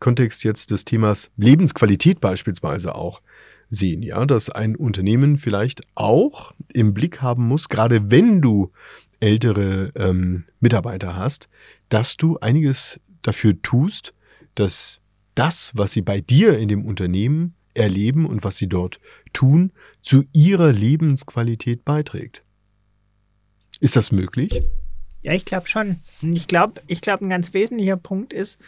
Kontext 0.00 0.42
jetzt 0.44 0.70
des 0.70 0.84
Themas 0.84 1.30
Lebensqualität 1.36 2.20
beispielsweise 2.20 2.94
auch 2.94 3.20
sehen, 3.68 4.02
ja, 4.02 4.24
dass 4.24 4.48
ein 4.48 4.74
Unternehmen 4.74 5.36
vielleicht 5.36 5.82
auch 5.94 6.54
im 6.72 6.94
Blick 6.94 7.20
haben 7.20 7.46
muss, 7.46 7.68
gerade 7.68 8.10
wenn 8.10 8.40
du 8.40 8.72
ältere 9.20 9.92
ähm, 9.94 10.44
Mitarbeiter 10.58 11.16
hast, 11.16 11.50
dass 11.90 12.16
du 12.16 12.38
einiges 12.38 12.98
dafür 13.20 13.60
tust, 13.60 14.14
dass 14.54 15.00
das, 15.34 15.72
was 15.74 15.92
sie 15.92 16.02
bei 16.02 16.22
dir 16.22 16.58
in 16.58 16.68
dem 16.68 16.86
Unternehmen 16.86 17.54
erleben 17.74 18.24
und 18.24 18.42
was 18.42 18.56
sie 18.56 18.68
dort 18.68 19.00
tun, 19.34 19.72
zu 20.00 20.24
ihrer 20.32 20.72
Lebensqualität 20.72 21.84
beiträgt. 21.84 22.42
Ist 23.80 23.96
das 23.96 24.12
möglich? 24.12 24.62
Ja, 25.28 25.34
ich 25.34 25.44
glaube 25.44 25.68
schon. 25.68 25.98
Ich 26.22 26.46
glaube, 26.46 26.80
ich 26.86 27.02
glaube, 27.02 27.26
ein 27.26 27.28
ganz 27.28 27.52
wesentlicher 27.52 27.98
Punkt 27.98 28.32
ist, 28.32 28.58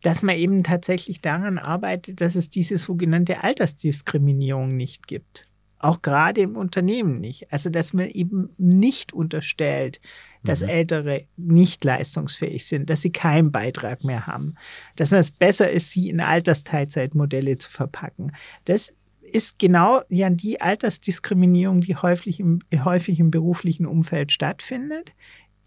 dass 0.00 0.22
man 0.22 0.36
eben 0.36 0.64
tatsächlich 0.64 1.20
daran 1.20 1.58
arbeitet, 1.58 2.22
dass 2.22 2.34
es 2.34 2.48
diese 2.48 2.78
sogenannte 2.78 3.44
Altersdiskriminierung 3.44 4.74
nicht 4.74 5.06
gibt. 5.06 5.48
Auch 5.78 6.00
gerade 6.00 6.40
im 6.40 6.56
Unternehmen 6.56 7.20
nicht. 7.20 7.52
Also, 7.52 7.68
dass 7.68 7.92
man 7.92 8.08
eben 8.08 8.48
nicht 8.56 9.12
unterstellt, 9.12 10.00
dass 10.42 10.62
mhm. 10.62 10.70
Ältere 10.70 11.26
nicht 11.36 11.84
leistungsfähig 11.84 12.64
sind, 12.64 12.88
dass 12.88 13.02
sie 13.02 13.12
keinen 13.12 13.52
Beitrag 13.52 14.02
mehr 14.02 14.26
haben, 14.26 14.54
dass 14.96 15.10
man 15.10 15.20
es 15.20 15.30
besser 15.30 15.70
ist, 15.70 15.90
sie 15.90 16.08
in 16.08 16.20
Altersteilzeitmodelle 16.20 17.58
zu 17.58 17.70
verpacken. 17.70 18.32
Das 18.64 18.92
ist 19.20 19.58
genau 19.58 20.02
ja 20.08 20.30
die 20.30 20.60
Altersdiskriminierung, 20.60 21.80
die 21.80 21.96
häufig 21.96 22.40
im, 22.40 22.60
häufig 22.84 23.18
im 23.18 23.30
beruflichen 23.30 23.86
Umfeld 23.86 24.32
stattfindet, 24.32 25.12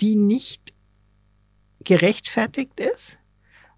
die 0.02 0.16
nicht 0.16 0.74
gerechtfertigt 1.84 2.80
ist 2.80 3.20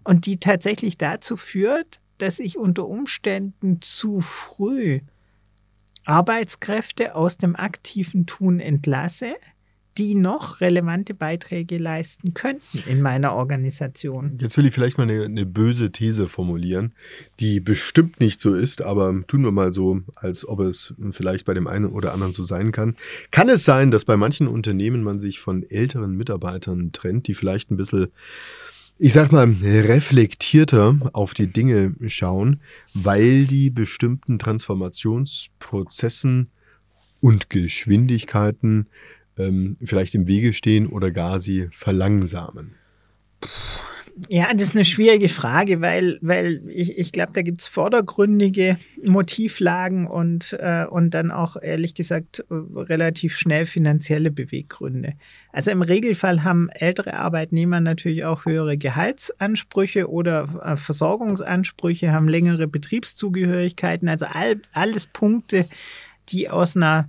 und 0.04 0.26
die 0.26 0.38
tatsächlich 0.38 0.98
dazu 0.98 1.36
führt, 1.36 2.00
dass 2.18 2.38
ich 2.38 2.58
unter 2.58 2.86
Umständen 2.88 3.80
zu 3.80 4.20
früh 4.20 5.00
Arbeitskräfte 6.04 7.14
aus 7.14 7.36
dem 7.36 7.54
aktiven 7.54 8.26
Tun 8.26 8.60
entlasse, 8.60 9.34
die 9.98 10.14
noch 10.14 10.60
relevante 10.60 11.12
Beiträge 11.12 11.76
leisten 11.76 12.32
könnten 12.32 12.78
in 12.86 13.02
meiner 13.02 13.34
Organisation. 13.34 14.38
Jetzt 14.40 14.56
will 14.56 14.66
ich 14.66 14.72
vielleicht 14.72 14.96
mal 14.96 15.10
eine, 15.10 15.24
eine, 15.24 15.44
böse 15.44 15.90
These 15.90 16.28
formulieren, 16.28 16.94
die 17.40 17.58
bestimmt 17.58 18.20
nicht 18.20 18.40
so 18.40 18.54
ist, 18.54 18.82
aber 18.82 19.12
tun 19.26 19.42
wir 19.42 19.50
mal 19.50 19.72
so, 19.72 20.00
als 20.14 20.46
ob 20.46 20.60
es 20.60 20.94
vielleicht 21.10 21.44
bei 21.44 21.54
dem 21.54 21.66
einen 21.66 21.86
oder 21.86 22.12
anderen 22.12 22.32
so 22.32 22.44
sein 22.44 22.70
kann. 22.70 22.94
Kann 23.32 23.48
es 23.48 23.64
sein, 23.64 23.90
dass 23.90 24.04
bei 24.04 24.16
manchen 24.16 24.46
Unternehmen 24.46 25.02
man 25.02 25.18
sich 25.18 25.40
von 25.40 25.64
älteren 25.68 26.16
Mitarbeitern 26.16 26.92
trennt, 26.92 27.26
die 27.26 27.34
vielleicht 27.34 27.72
ein 27.72 27.76
bisschen 27.76 28.12
ich 29.00 29.12
sag 29.12 29.30
mal, 29.30 29.44
reflektierter 29.62 30.96
auf 31.12 31.32
die 31.32 31.46
Dinge 31.46 31.94
schauen, 32.08 32.60
weil 32.94 33.46
die 33.46 33.70
bestimmten 33.70 34.40
Transformationsprozessen 34.40 36.50
und 37.20 37.50
Geschwindigkeiten 37.50 38.86
ähm, 39.38 39.76
vielleicht 39.82 40.14
im 40.14 40.26
Wege 40.26 40.52
stehen 40.52 40.86
oder 40.86 41.10
gar 41.10 41.38
sie 41.38 41.68
verlangsamen? 41.70 42.74
Ja, 44.28 44.52
das 44.52 44.70
ist 44.70 44.74
eine 44.74 44.84
schwierige 44.84 45.28
Frage, 45.28 45.80
weil, 45.80 46.18
weil 46.20 46.62
ich, 46.68 46.98
ich 46.98 47.12
glaube, 47.12 47.32
da 47.34 47.42
gibt 47.42 47.60
es 47.60 47.68
vordergründige 47.68 48.76
Motivlagen 49.04 50.08
und, 50.08 50.56
äh, 50.58 50.86
und 50.86 51.14
dann 51.14 51.30
auch, 51.30 51.56
ehrlich 51.60 51.94
gesagt, 51.94 52.44
relativ 52.50 53.36
schnell 53.36 53.64
finanzielle 53.64 54.32
Beweggründe. 54.32 55.12
Also 55.52 55.70
im 55.70 55.82
Regelfall 55.82 56.42
haben 56.42 56.68
ältere 56.70 57.14
Arbeitnehmer 57.14 57.80
natürlich 57.80 58.24
auch 58.24 58.44
höhere 58.44 58.76
Gehaltsansprüche 58.76 60.10
oder 60.10 60.48
äh, 60.64 60.76
Versorgungsansprüche, 60.76 62.10
haben 62.10 62.28
längere 62.28 62.66
Betriebszugehörigkeiten, 62.66 64.08
also 64.08 64.26
all, 64.26 64.60
alles 64.72 65.06
Punkte, 65.06 65.68
die 66.30 66.50
aus 66.50 66.74
einer 66.74 67.08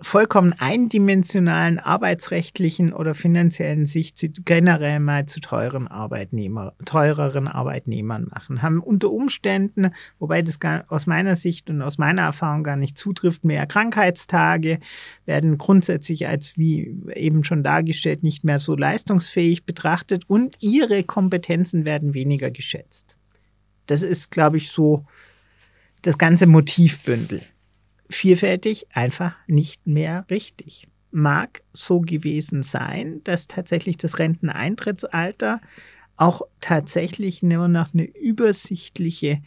vollkommen 0.00 0.54
eindimensionalen 0.58 1.78
arbeitsrechtlichen 1.78 2.92
oder 2.92 3.14
finanziellen 3.14 3.86
Sicht 3.86 4.44
generell 4.44 5.00
mal 5.00 5.26
zu 5.26 5.40
teuren 5.40 5.88
Arbeitnehmer, 5.88 6.74
teureren 6.84 7.48
Arbeitnehmern 7.48 8.28
machen. 8.30 8.62
Haben 8.62 8.80
unter 8.80 9.10
Umständen, 9.10 9.92
wobei 10.18 10.42
das 10.42 10.60
gar, 10.60 10.84
aus 10.88 11.06
meiner 11.06 11.34
Sicht 11.34 11.68
und 11.68 11.82
aus 11.82 11.98
meiner 11.98 12.22
Erfahrung 12.22 12.62
gar 12.62 12.76
nicht 12.76 12.96
zutrifft, 12.96 13.44
mehr 13.44 13.66
Krankheitstage, 13.66 14.78
werden 15.26 15.58
grundsätzlich 15.58 16.26
als, 16.26 16.56
wie 16.56 16.94
eben 17.14 17.42
schon 17.42 17.62
dargestellt, 17.62 18.22
nicht 18.22 18.44
mehr 18.44 18.58
so 18.58 18.76
leistungsfähig 18.76 19.64
betrachtet 19.64 20.24
und 20.28 20.56
ihre 20.60 21.02
Kompetenzen 21.02 21.86
werden 21.86 22.14
weniger 22.14 22.50
geschätzt. 22.50 23.16
Das 23.86 24.02
ist, 24.02 24.30
glaube 24.30 24.58
ich, 24.58 24.70
so 24.70 25.06
das 26.02 26.18
ganze 26.18 26.46
Motivbündel 26.46 27.42
vielfältig 28.08 28.86
einfach 28.92 29.34
nicht 29.46 29.86
mehr 29.86 30.24
richtig. 30.30 30.88
Mag 31.10 31.62
so 31.72 32.00
gewesen 32.00 32.62
sein, 32.62 33.20
dass 33.24 33.46
tatsächlich 33.46 33.96
das 33.96 34.18
Renteneintrittsalter 34.18 35.60
auch 36.16 36.42
tatsächlich 36.60 37.42
nur 37.42 37.68
noch 37.68 37.94
eine 37.94 38.04
übersichtliche 38.04 39.40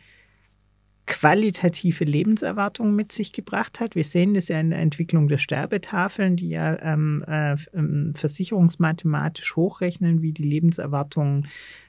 qualitative 1.06 2.06
Lebenserwartung 2.06 2.96
mit 2.96 3.12
sich 3.12 3.34
gebracht 3.34 3.80
hat. 3.80 3.96
Wir 3.96 4.03
sehen 4.03 4.34
das 4.34 4.48
ja 4.48 4.60
in 4.60 4.70
der 4.70 4.80
Entwicklung 4.80 5.27
der 5.27 5.39
Sterbetafeln, 5.39 6.38
die 6.38 6.50
ja 6.50 6.80
ähm, 6.82 7.25
äh, 7.27 7.58
ähm, 7.74 8.13
versicherungsmathematisch 8.15 9.56
hochrechnen, 9.58 10.22
wie 10.22 10.32
die 10.32 10.44
Lebenserwartungen 10.44 11.48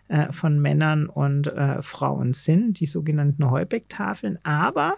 äh, 0.09 0.33
von 0.33 0.61
Männern 0.61 1.07
und 1.07 1.47
äh, 1.47 1.81
Frauen 1.83 2.33
sind, 2.33 2.81
die 2.81 2.87
sogenannten 2.87 3.49
Heubeck-Tafeln. 3.49 4.39
Aber 4.45 4.97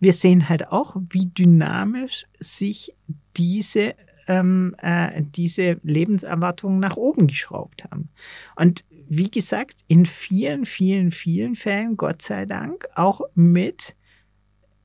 wir 0.00 0.12
sehen 0.12 0.48
halt 0.48 0.68
auch, 0.68 0.96
wie 1.10 1.26
dynamisch 1.26 2.26
sich 2.38 2.94
diese, 3.36 3.94
ähm, 4.26 4.74
äh, 4.78 5.22
diese 5.22 5.78
Lebenserwartungen 5.82 6.80
nach 6.80 6.96
oben 6.96 7.26
geschraubt 7.26 7.84
haben. 7.84 8.08
Und 8.56 8.84
wie 9.08 9.30
gesagt, 9.30 9.80
in 9.88 10.06
vielen, 10.06 10.64
vielen, 10.64 11.10
vielen 11.10 11.54
Fällen, 11.54 11.96
Gott 11.96 12.22
sei 12.22 12.46
Dank, 12.46 12.86
auch 12.94 13.20
mit 13.34 13.96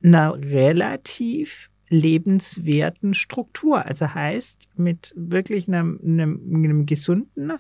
einer 0.03 0.33
relativ 0.33 1.69
lebenswerten 1.89 3.13
Struktur. 3.13 3.85
Also 3.85 4.13
heißt 4.13 4.69
mit 4.75 5.13
wirklich 5.15 5.67
einem, 5.67 5.99
einem, 6.03 6.41
einem 6.53 6.85
gesunden, 6.85 7.53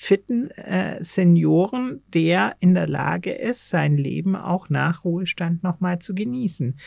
fitten 0.00 0.48
äh, 0.52 1.02
Senioren, 1.02 2.02
der 2.14 2.54
in 2.60 2.74
der 2.74 2.86
Lage 2.86 3.32
ist, 3.32 3.68
sein 3.68 3.96
Leben 3.96 4.36
auch 4.36 4.68
nach 4.70 5.04
Ruhestand 5.04 5.64
nochmal 5.64 5.98
zu 5.98 6.14
genießen. 6.14 6.78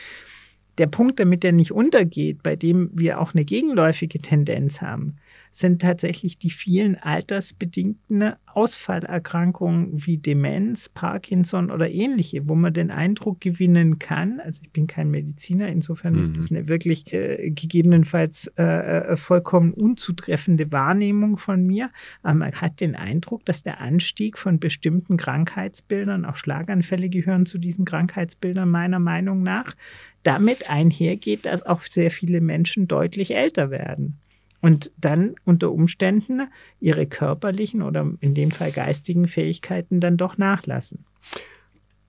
Der 0.78 0.86
Punkt, 0.86 1.20
damit 1.20 1.44
er 1.44 1.52
nicht 1.52 1.72
untergeht, 1.72 2.42
bei 2.42 2.56
dem 2.56 2.88
wir 2.94 3.20
auch 3.20 3.34
eine 3.34 3.44
gegenläufige 3.44 4.18
Tendenz 4.18 4.80
haben, 4.80 5.16
sind 5.52 5.82
tatsächlich 5.82 6.38
die 6.38 6.50
vielen 6.50 6.96
altersbedingten 6.96 8.32
Ausfallerkrankungen 8.46 10.06
wie 10.06 10.16
Demenz, 10.16 10.88
Parkinson 10.88 11.70
oder 11.70 11.90
ähnliche, 11.90 12.48
wo 12.48 12.54
man 12.54 12.72
den 12.72 12.90
Eindruck 12.90 13.40
gewinnen 13.40 13.98
kann, 13.98 14.40
also 14.40 14.62
ich 14.62 14.70
bin 14.70 14.86
kein 14.86 15.10
Mediziner, 15.10 15.68
insofern 15.68 16.14
mhm. 16.14 16.22
ist 16.22 16.38
das 16.38 16.50
eine 16.50 16.68
wirklich 16.68 17.12
äh, 17.12 17.50
gegebenenfalls 17.50 18.50
äh, 18.56 18.62
äh, 18.62 19.16
vollkommen 19.16 19.74
unzutreffende 19.74 20.72
Wahrnehmung 20.72 21.36
von 21.36 21.66
mir, 21.66 21.90
aber 22.22 22.34
man 22.34 22.52
hat 22.52 22.80
den 22.80 22.96
Eindruck, 22.96 23.44
dass 23.44 23.62
der 23.62 23.80
Anstieg 23.80 24.38
von 24.38 24.58
bestimmten 24.58 25.18
Krankheitsbildern, 25.18 26.24
auch 26.24 26.36
Schlaganfälle 26.36 27.10
gehören 27.10 27.44
zu 27.44 27.58
diesen 27.58 27.84
Krankheitsbildern 27.84 28.70
meiner 28.70 29.00
Meinung 29.00 29.42
nach, 29.42 29.74
damit 30.22 30.70
einhergeht, 30.70 31.44
dass 31.44 31.62
auch 31.62 31.82
sehr 31.82 32.10
viele 32.10 32.40
Menschen 32.40 32.88
deutlich 32.88 33.34
älter 33.34 33.70
werden 33.70 34.21
und 34.62 34.92
dann 34.96 35.34
unter 35.44 35.70
Umständen 35.72 36.48
ihre 36.80 37.06
körperlichen 37.06 37.82
oder 37.82 38.10
in 38.20 38.34
dem 38.34 38.50
Fall 38.50 38.72
geistigen 38.72 39.28
Fähigkeiten 39.28 40.00
dann 40.00 40.16
doch 40.16 40.38
nachlassen. 40.38 41.04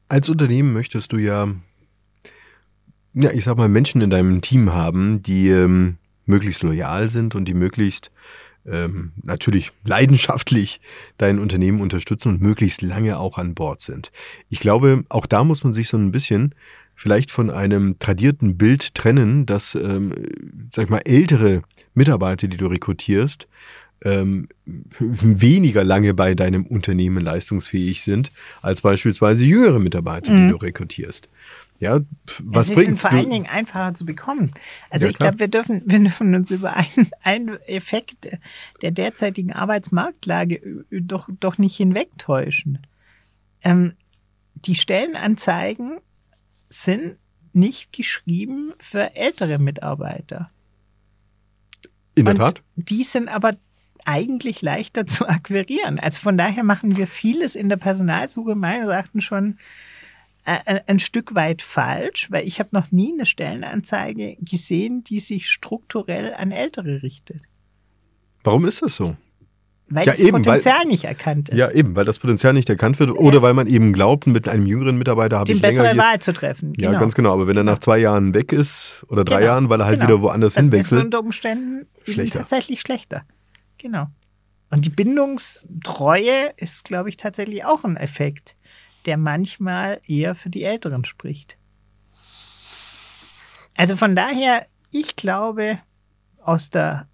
Als 0.07 0.29
Unternehmen 0.29 0.71
möchtest 0.71 1.11
du 1.11 1.17
ja, 1.17 1.53
ja, 3.13 3.31
ich 3.31 3.43
sag 3.43 3.57
mal, 3.57 3.67
Menschen 3.67 4.01
in 4.01 4.11
deinem 4.11 4.41
Team 4.41 4.71
haben, 4.71 5.23
die 5.23 5.49
ähm, 5.49 5.97
möglichst 6.25 6.63
loyal 6.63 7.09
sind 7.09 7.35
und 7.35 7.45
die 7.45 7.55
möglichst 7.55 8.11
ähm, 8.65 9.11
natürlich 9.23 9.71
leidenschaftlich 9.83 10.79
dein 11.17 11.39
Unternehmen 11.39 11.81
unterstützen 11.81 12.29
und 12.29 12.41
möglichst 12.41 12.81
lange 12.81 13.17
auch 13.17 13.37
an 13.37 13.55
Bord 13.55 13.81
sind. 13.81 14.11
Ich 14.49 14.59
glaube, 14.59 15.03
auch 15.09 15.25
da 15.25 15.43
muss 15.43 15.63
man 15.63 15.73
sich 15.73 15.89
so 15.89 15.97
ein 15.97 16.11
bisschen 16.11 16.55
vielleicht 16.95 17.31
von 17.31 17.49
einem 17.49 17.97
tradierten 17.99 18.57
Bild 18.57 18.95
trennen, 18.95 19.45
dass, 19.45 19.75
ähm, 19.75 20.13
sag 20.71 20.85
ich 20.85 20.89
mal, 20.89 21.01
ältere 21.05 21.63
Mitarbeiter, 21.93 22.47
die 22.47 22.57
du 22.57 22.67
rekrutierst, 22.67 23.47
ähm, 24.05 24.49
weniger 24.99 25.83
lange 25.83 26.13
bei 26.13 26.35
deinem 26.35 26.65
Unternehmen 26.65 27.23
leistungsfähig 27.23 28.01
sind, 28.03 28.31
als 28.61 28.81
beispielsweise 28.81 29.45
jüngere 29.45 29.79
Mitarbeiter, 29.79 30.31
mhm. 30.31 30.37
die 30.37 30.51
du 30.51 30.55
rekrutierst. 30.57 31.29
Ja, 31.79 31.99
was 32.41 32.69
es 32.69 32.75
bringt 32.75 32.99
vor 32.99 33.11
allen 33.11 33.29
Dingen 33.29 33.47
einfacher 33.47 33.93
zu 33.93 34.05
bekommen. 34.05 34.51
Also 34.89 35.05
ja, 35.07 35.11
ich 35.11 35.17
glaube, 35.17 35.39
wir 35.39 35.47
dürfen, 35.47 35.81
wir 35.85 35.99
dürfen 35.99 36.33
uns 36.33 36.51
über 36.51 36.75
einen, 36.75 37.09
einen 37.23 37.61
Effekt 37.63 38.37
der 38.81 38.91
derzeitigen 38.91 39.51
Arbeitsmarktlage 39.51 40.85
doch, 40.91 41.27
doch 41.39 41.57
nicht 41.57 41.75
hinwegtäuschen. 41.75 42.79
Ähm, 43.63 43.93
die 44.53 44.75
Stellenanzeigen 44.75 45.99
sind 46.73 47.17
nicht 47.53 47.93
geschrieben 47.93 48.73
für 48.79 49.15
ältere 49.15 49.59
Mitarbeiter. 49.59 50.49
In 52.15 52.25
der 52.25 52.35
Tat. 52.35 52.61
Die 52.75 53.03
sind 53.03 53.27
aber 53.27 53.55
eigentlich 54.05 54.61
leichter 54.61 55.07
zu 55.07 55.27
akquirieren. 55.27 55.99
Also 55.99 56.21
von 56.21 56.37
daher 56.37 56.63
machen 56.63 56.97
wir 56.97 57.07
vieles 57.07 57.55
in 57.55 57.69
der 57.69 57.77
Personalsuche 57.77 58.55
meines 58.55 58.89
Erachtens 58.89 59.23
schon 59.23 59.57
ein, 60.45 60.81
ein 60.87 60.99
Stück 60.99 61.35
weit 61.35 61.61
falsch, 61.61 62.29
weil 62.29 62.45
ich 62.45 62.59
habe 62.59 62.69
noch 62.73 62.91
nie 62.91 63.13
eine 63.13 63.25
Stellenanzeige 63.25 64.35
gesehen, 64.41 65.03
die 65.03 65.19
sich 65.19 65.49
strukturell 65.49 66.33
an 66.33 66.51
Ältere 66.51 67.01
richtet. 67.01 67.41
Warum 68.43 68.65
ist 68.65 68.81
das 68.81 68.95
so? 68.95 69.15
Weil 69.89 70.05
ja, 70.05 70.11
das 70.13 70.21
eben, 70.21 70.31
Potenzial 70.31 70.79
weil, 70.79 70.87
nicht 70.87 71.03
erkannt 71.03 71.49
ist. 71.49 71.57
Ja, 71.57 71.69
eben, 71.69 71.95
weil 71.95 72.05
das 72.05 72.19
Potenzial 72.19 72.53
nicht 72.53 72.69
erkannt 72.69 72.99
wird 72.99 73.11
oder 73.11 73.41
weil 73.41 73.53
man 73.53 73.67
eben 73.67 73.93
glaubt, 73.93 74.27
mit 74.27 74.47
einem 74.47 74.65
jüngeren 74.65 74.97
Mitarbeiter 74.97 75.39
habe 75.39 75.51
ich 75.51 75.61
bessere 75.61 75.89
länger 75.89 76.03
Wahl 76.03 76.19
zu 76.19 76.33
treffen. 76.33 76.73
Genau. 76.73 76.93
Ja, 76.93 76.99
ganz 76.99 77.13
genau. 77.15 77.33
Aber 77.33 77.47
wenn 77.47 77.57
er 77.57 77.63
nach 77.63 77.79
zwei 77.79 77.97
Jahren 77.97 78.33
weg 78.33 78.53
ist 78.53 79.05
oder 79.09 79.23
drei 79.23 79.39
genau. 79.39 79.47
Jahren, 79.47 79.69
weil 79.69 79.81
er 79.81 79.85
halt 79.85 79.99
genau. 79.99 80.09
wieder 80.09 80.21
woanders 80.21 80.53
Dann 80.55 80.65
hinwechselt. 80.65 80.99
Ist 80.99 81.05
unter 81.05 81.19
Umständen 81.19 81.85
schlechter. 82.05 82.39
tatsächlich 82.39 82.81
schlechter. 82.81 83.23
Genau. 83.77 84.07
Und 84.69 84.85
die 84.85 84.89
Bindungstreue 84.89 86.53
ist, 86.57 86.85
glaube 86.85 87.09
ich, 87.09 87.17
tatsächlich 87.17 87.63
auch 87.65 87.83
ein 87.83 87.97
Effekt, 87.97 88.55
der 89.05 89.17
manchmal 89.17 90.01
eher 90.07 90.33
für 90.33 90.49
die 90.49 90.63
Älteren 90.63 91.05
spricht. 91.05 91.57
Also 93.75 93.95
von 93.95 94.15
daher, 94.15 94.65
ich 94.91 95.15
glaube, 95.15 95.79
aus 96.41 96.69
der 96.69 97.07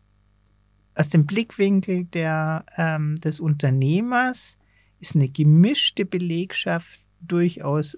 aus 1.00 1.08
dem 1.08 1.26
Blickwinkel 1.26 2.04
der, 2.04 2.66
ähm, 2.76 3.16
des 3.16 3.40
Unternehmers 3.40 4.58
ist 5.00 5.16
eine 5.16 5.30
gemischte 5.30 6.04
Belegschaft 6.04 7.00
durchaus 7.22 7.98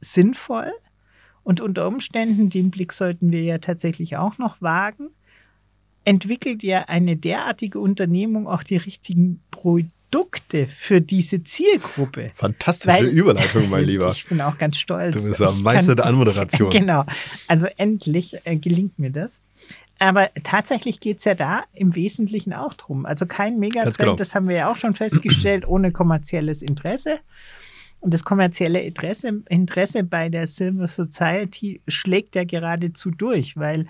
sinnvoll. 0.00 0.70
Und 1.44 1.62
unter 1.62 1.88
Umständen, 1.88 2.50
den 2.50 2.70
Blick 2.70 2.92
sollten 2.92 3.32
wir 3.32 3.42
ja 3.42 3.56
tatsächlich 3.56 4.18
auch 4.18 4.36
noch 4.36 4.60
wagen, 4.60 5.08
entwickelt 6.04 6.62
ja 6.62 6.80
eine 6.88 7.16
derartige 7.16 7.80
Unternehmung 7.80 8.46
auch 8.46 8.62
die 8.64 8.76
richtigen 8.76 9.40
Produkte 9.50 10.66
für 10.66 11.00
diese 11.00 11.42
Zielgruppe. 11.44 12.32
Fantastische 12.34 12.92
Weil, 12.94 13.06
Überleitung, 13.06 13.70
mein 13.70 13.84
Lieber. 13.86 14.10
Ich 14.12 14.26
bin 14.26 14.42
auch 14.42 14.58
ganz 14.58 14.76
stolz. 14.76 15.16
Du 15.16 15.26
bist 15.26 15.40
am 15.40 15.62
Meister 15.62 15.94
der 15.94 16.04
Anmoderation. 16.04 16.68
Genau. 16.70 17.06
Also 17.48 17.66
endlich 17.78 18.36
äh, 18.44 18.56
gelingt 18.56 18.98
mir 18.98 19.10
das. 19.10 19.40
Aber 20.02 20.30
tatsächlich 20.42 20.98
geht 20.98 21.18
es 21.18 21.24
ja 21.24 21.36
da 21.36 21.62
im 21.72 21.94
Wesentlichen 21.94 22.52
auch 22.52 22.74
drum. 22.74 23.06
Also 23.06 23.24
kein 23.24 23.60
Megatrend, 23.60 23.98
genau. 23.98 24.16
das 24.16 24.34
haben 24.34 24.48
wir 24.48 24.56
ja 24.56 24.70
auch 24.72 24.76
schon 24.76 24.94
festgestellt, 24.94 25.66
ohne 25.68 25.92
kommerzielles 25.92 26.60
Interesse. 26.60 27.20
Und 28.00 28.12
das 28.12 28.24
kommerzielle 28.24 28.80
Interesse, 28.80 29.44
Interesse 29.48 30.02
bei 30.02 30.28
der 30.28 30.48
Silver 30.48 30.88
Society 30.88 31.82
schlägt 31.86 32.34
ja 32.34 32.42
geradezu 32.42 33.12
durch, 33.12 33.56
weil 33.56 33.86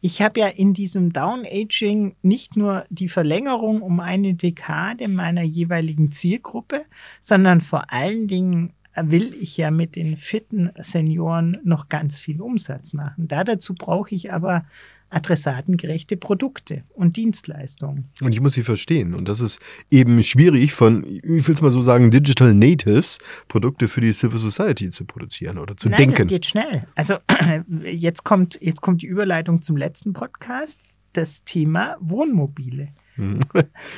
ich 0.00 0.22
habe 0.22 0.38
ja 0.38 0.46
in 0.46 0.72
diesem 0.72 1.12
Down-Aging 1.12 2.14
nicht 2.22 2.56
nur 2.56 2.84
die 2.90 3.08
Verlängerung 3.08 3.82
um 3.82 3.98
eine 3.98 4.34
Dekade 4.34 5.08
meiner 5.08 5.42
jeweiligen 5.42 6.12
Zielgruppe, 6.12 6.84
sondern 7.20 7.60
vor 7.60 7.92
allen 7.92 8.28
Dingen 8.28 8.72
will 8.94 9.34
ich 9.34 9.56
ja 9.56 9.72
mit 9.72 9.96
den 9.96 10.16
fitten 10.16 10.70
Senioren 10.78 11.58
noch 11.64 11.88
ganz 11.88 12.20
viel 12.20 12.40
Umsatz 12.40 12.92
machen. 12.92 13.26
Da 13.26 13.42
dazu 13.42 13.74
brauche 13.74 14.14
ich 14.14 14.32
aber 14.32 14.64
adressatengerechte 15.10 16.16
Produkte 16.16 16.82
und 16.94 17.16
Dienstleistungen. 17.16 18.08
Und 18.20 18.32
ich 18.32 18.40
muss 18.40 18.54
sie 18.54 18.62
verstehen. 18.62 19.14
Und 19.14 19.28
das 19.28 19.40
ist 19.40 19.60
eben 19.90 20.22
schwierig 20.22 20.72
von, 20.72 21.04
ich 21.06 21.22
will 21.22 21.54
es 21.54 21.62
mal 21.62 21.70
so 21.70 21.82
sagen, 21.82 22.10
Digital 22.10 22.54
Natives 22.54 23.18
Produkte 23.48 23.88
für 23.88 24.00
die 24.00 24.12
Civil 24.12 24.38
Society 24.38 24.90
zu 24.90 25.04
produzieren 25.04 25.58
oder 25.58 25.76
zu 25.76 25.88
Nein, 25.88 25.98
denken. 25.98 26.22
Das 26.22 26.26
geht 26.28 26.46
schnell. 26.46 26.86
Also 26.94 27.16
jetzt 27.84 28.24
kommt, 28.24 28.58
jetzt 28.60 28.82
kommt 28.82 29.02
die 29.02 29.06
Überleitung 29.06 29.62
zum 29.62 29.76
letzten 29.76 30.12
Podcast, 30.12 30.80
das 31.12 31.44
Thema 31.44 31.96
Wohnmobile. 32.00 32.88
Mhm. 33.16 33.40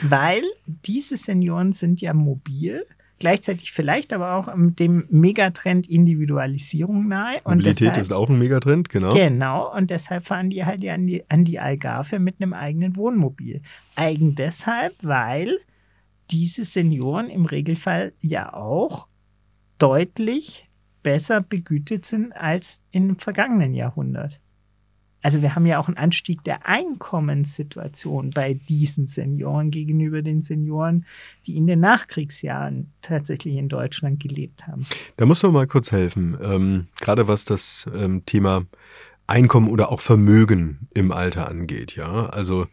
Weil 0.02 0.42
diese 0.66 1.16
Senioren 1.16 1.72
sind 1.72 2.00
ja 2.00 2.14
mobil 2.14 2.84
gleichzeitig 3.18 3.72
vielleicht 3.72 4.12
aber 4.12 4.34
auch 4.34 4.48
dem 4.54 5.06
Megatrend 5.10 5.88
Individualisierung 5.88 7.08
nahe. 7.08 7.40
Und 7.44 7.58
Mobilität 7.58 7.80
deshalb, 7.80 7.98
ist 7.98 8.12
auch 8.12 8.28
ein 8.28 8.38
Megatrend, 8.38 8.88
genau. 8.88 9.12
Genau, 9.14 9.74
und 9.74 9.90
deshalb 9.90 10.26
fahren 10.26 10.50
die 10.50 10.64
halt 10.64 10.86
an 10.86 11.06
die, 11.06 11.28
an 11.28 11.44
die 11.44 11.58
Algarve 11.58 12.18
mit 12.18 12.36
einem 12.40 12.52
eigenen 12.52 12.96
Wohnmobil. 12.96 13.62
Eigen 13.96 14.34
deshalb, 14.34 14.94
weil 15.02 15.58
diese 16.30 16.64
Senioren 16.64 17.30
im 17.30 17.46
Regelfall 17.46 18.12
ja 18.20 18.52
auch 18.52 19.08
deutlich 19.78 20.68
besser 21.02 21.40
begütet 21.40 22.04
sind 22.04 22.32
als 22.32 22.82
im 22.90 23.18
vergangenen 23.18 23.74
Jahrhundert. 23.74 24.40
Also 25.28 25.42
wir 25.42 25.54
haben 25.54 25.66
ja 25.66 25.78
auch 25.78 25.88
einen 25.88 25.98
Anstieg 25.98 26.42
der 26.44 26.64
Einkommenssituation 26.66 28.30
bei 28.30 28.54
diesen 28.54 29.06
Senioren 29.06 29.70
gegenüber 29.70 30.22
den 30.22 30.40
Senioren, 30.40 31.04
die 31.46 31.58
in 31.58 31.66
den 31.66 31.80
Nachkriegsjahren 31.80 32.94
tatsächlich 33.02 33.56
in 33.56 33.68
Deutschland 33.68 34.20
gelebt 34.20 34.66
haben. 34.66 34.86
Da 35.18 35.26
muss 35.26 35.42
man 35.42 35.52
mal 35.52 35.66
kurz 35.66 35.92
helfen, 35.92 36.38
ähm, 36.40 36.86
gerade 36.98 37.28
was 37.28 37.44
das 37.44 37.86
ähm, 37.94 38.24
Thema 38.24 38.64
Einkommen 39.26 39.68
oder 39.68 39.92
auch 39.92 40.00
Vermögen 40.00 40.88
im 40.94 41.12
Alter 41.12 41.46
angeht. 41.46 41.94
Ja, 41.94 42.30
also 42.30 42.66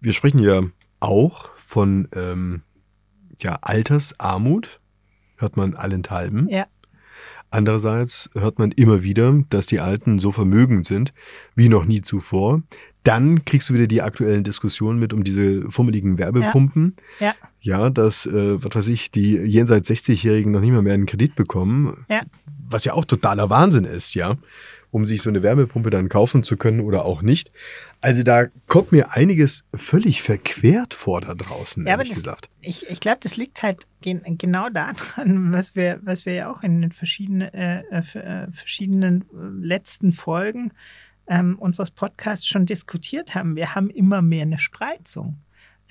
wir 0.00 0.14
sprechen 0.14 0.40
ja 0.40 0.64
auch 0.98 1.52
von 1.56 2.08
ähm, 2.12 2.62
ja, 3.40 3.60
Altersarmut, 3.62 4.80
hört 5.36 5.56
man 5.56 5.76
allenthalben. 5.76 6.48
Ja. 6.48 6.66
Andererseits 7.54 8.30
hört 8.34 8.58
man 8.58 8.72
immer 8.72 9.04
wieder, 9.04 9.32
dass 9.48 9.66
die 9.66 9.78
Alten 9.78 10.18
so 10.18 10.32
vermögend 10.32 10.86
sind 10.86 11.14
wie 11.54 11.68
noch 11.68 11.84
nie 11.84 12.02
zuvor. 12.02 12.62
Dann 13.04 13.44
kriegst 13.44 13.70
du 13.70 13.74
wieder 13.74 13.86
die 13.86 14.02
aktuellen 14.02 14.42
Diskussionen 14.42 14.98
mit 14.98 15.12
um 15.12 15.22
diese 15.22 15.70
fummeligen 15.70 16.18
Werbepumpen. 16.18 16.96
Ja. 17.20 17.26
ja. 17.26 17.34
Ja, 17.60 17.90
dass, 17.90 18.26
äh, 18.26 18.60
was 18.60 18.74
weiß 18.74 18.88
ich, 18.88 19.12
die 19.12 19.36
jenseits 19.36 19.88
60-Jährigen 19.88 20.50
noch 20.50 20.60
nicht 20.60 20.72
mal 20.72 20.82
mehr 20.82 20.94
einen 20.94 21.06
Kredit 21.06 21.36
bekommen. 21.36 22.04
Ja. 22.10 22.22
Was 22.68 22.84
ja 22.84 22.92
auch 22.92 23.04
totaler 23.04 23.48
Wahnsinn 23.50 23.84
ist, 23.84 24.14
ja 24.14 24.36
um 24.94 25.04
sich 25.04 25.22
so 25.22 25.28
eine 25.28 25.42
Wärmepumpe 25.42 25.90
dann 25.90 26.08
kaufen 26.08 26.44
zu 26.44 26.56
können 26.56 26.78
oder 26.78 27.04
auch 27.04 27.20
nicht. 27.20 27.50
Also 28.04 28.22
da 28.22 28.48
kommt 28.66 28.92
mir 28.92 29.12
einiges 29.12 29.64
völlig 29.74 30.20
verquert 30.20 30.92
vor 30.92 31.22
da 31.22 31.32
draußen, 31.32 31.86
ja, 31.86 31.92
ehrlich 31.92 32.10
das, 32.10 32.18
gesagt. 32.18 32.50
Ich, 32.60 32.86
ich 32.86 33.00
glaube, 33.00 33.20
das 33.22 33.38
liegt 33.38 33.62
halt 33.62 33.86
gen 34.02 34.20
genau 34.36 34.68
daran, 34.68 34.94
was 35.54 35.74
wir, 35.74 36.00
was 36.02 36.26
wir 36.26 36.34
ja 36.34 36.52
auch 36.52 36.62
in 36.62 36.82
den 36.82 36.92
verschiedenen, 36.92 37.48
äh, 37.54 37.80
äh, 37.80 38.52
verschiedenen 38.52 39.22
äh, 39.22 39.66
letzten 39.66 40.12
Folgen 40.12 40.72
ähm, 41.28 41.58
unseres 41.58 41.90
Podcasts 41.90 42.46
schon 42.46 42.66
diskutiert 42.66 43.34
haben. 43.34 43.56
Wir 43.56 43.74
haben 43.74 43.88
immer 43.88 44.20
mehr 44.20 44.42
eine 44.42 44.58
Spreizung. 44.58 45.38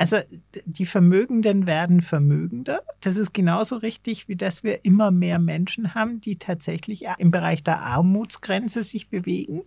Also 0.03 0.17
die 0.65 0.85
Vermögenden 0.85 1.65
werden 1.65 2.01
vermögender. 2.01 2.81
Das 2.99 3.15
ist 3.15 3.33
genauso 3.33 3.77
richtig, 3.77 4.27
wie 4.27 4.35
dass 4.35 4.61
wir 4.61 4.83
immer 4.83 5.11
mehr 5.11 5.39
Menschen 5.39 5.95
haben, 5.95 6.19
die 6.19 6.35
tatsächlich 6.35 7.05
im 7.19 7.31
Bereich 7.31 7.63
der 7.63 7.79
Armutsgrenze 7.79 8.83
sich 8.83 9.07
bewegen. 9.07 9.61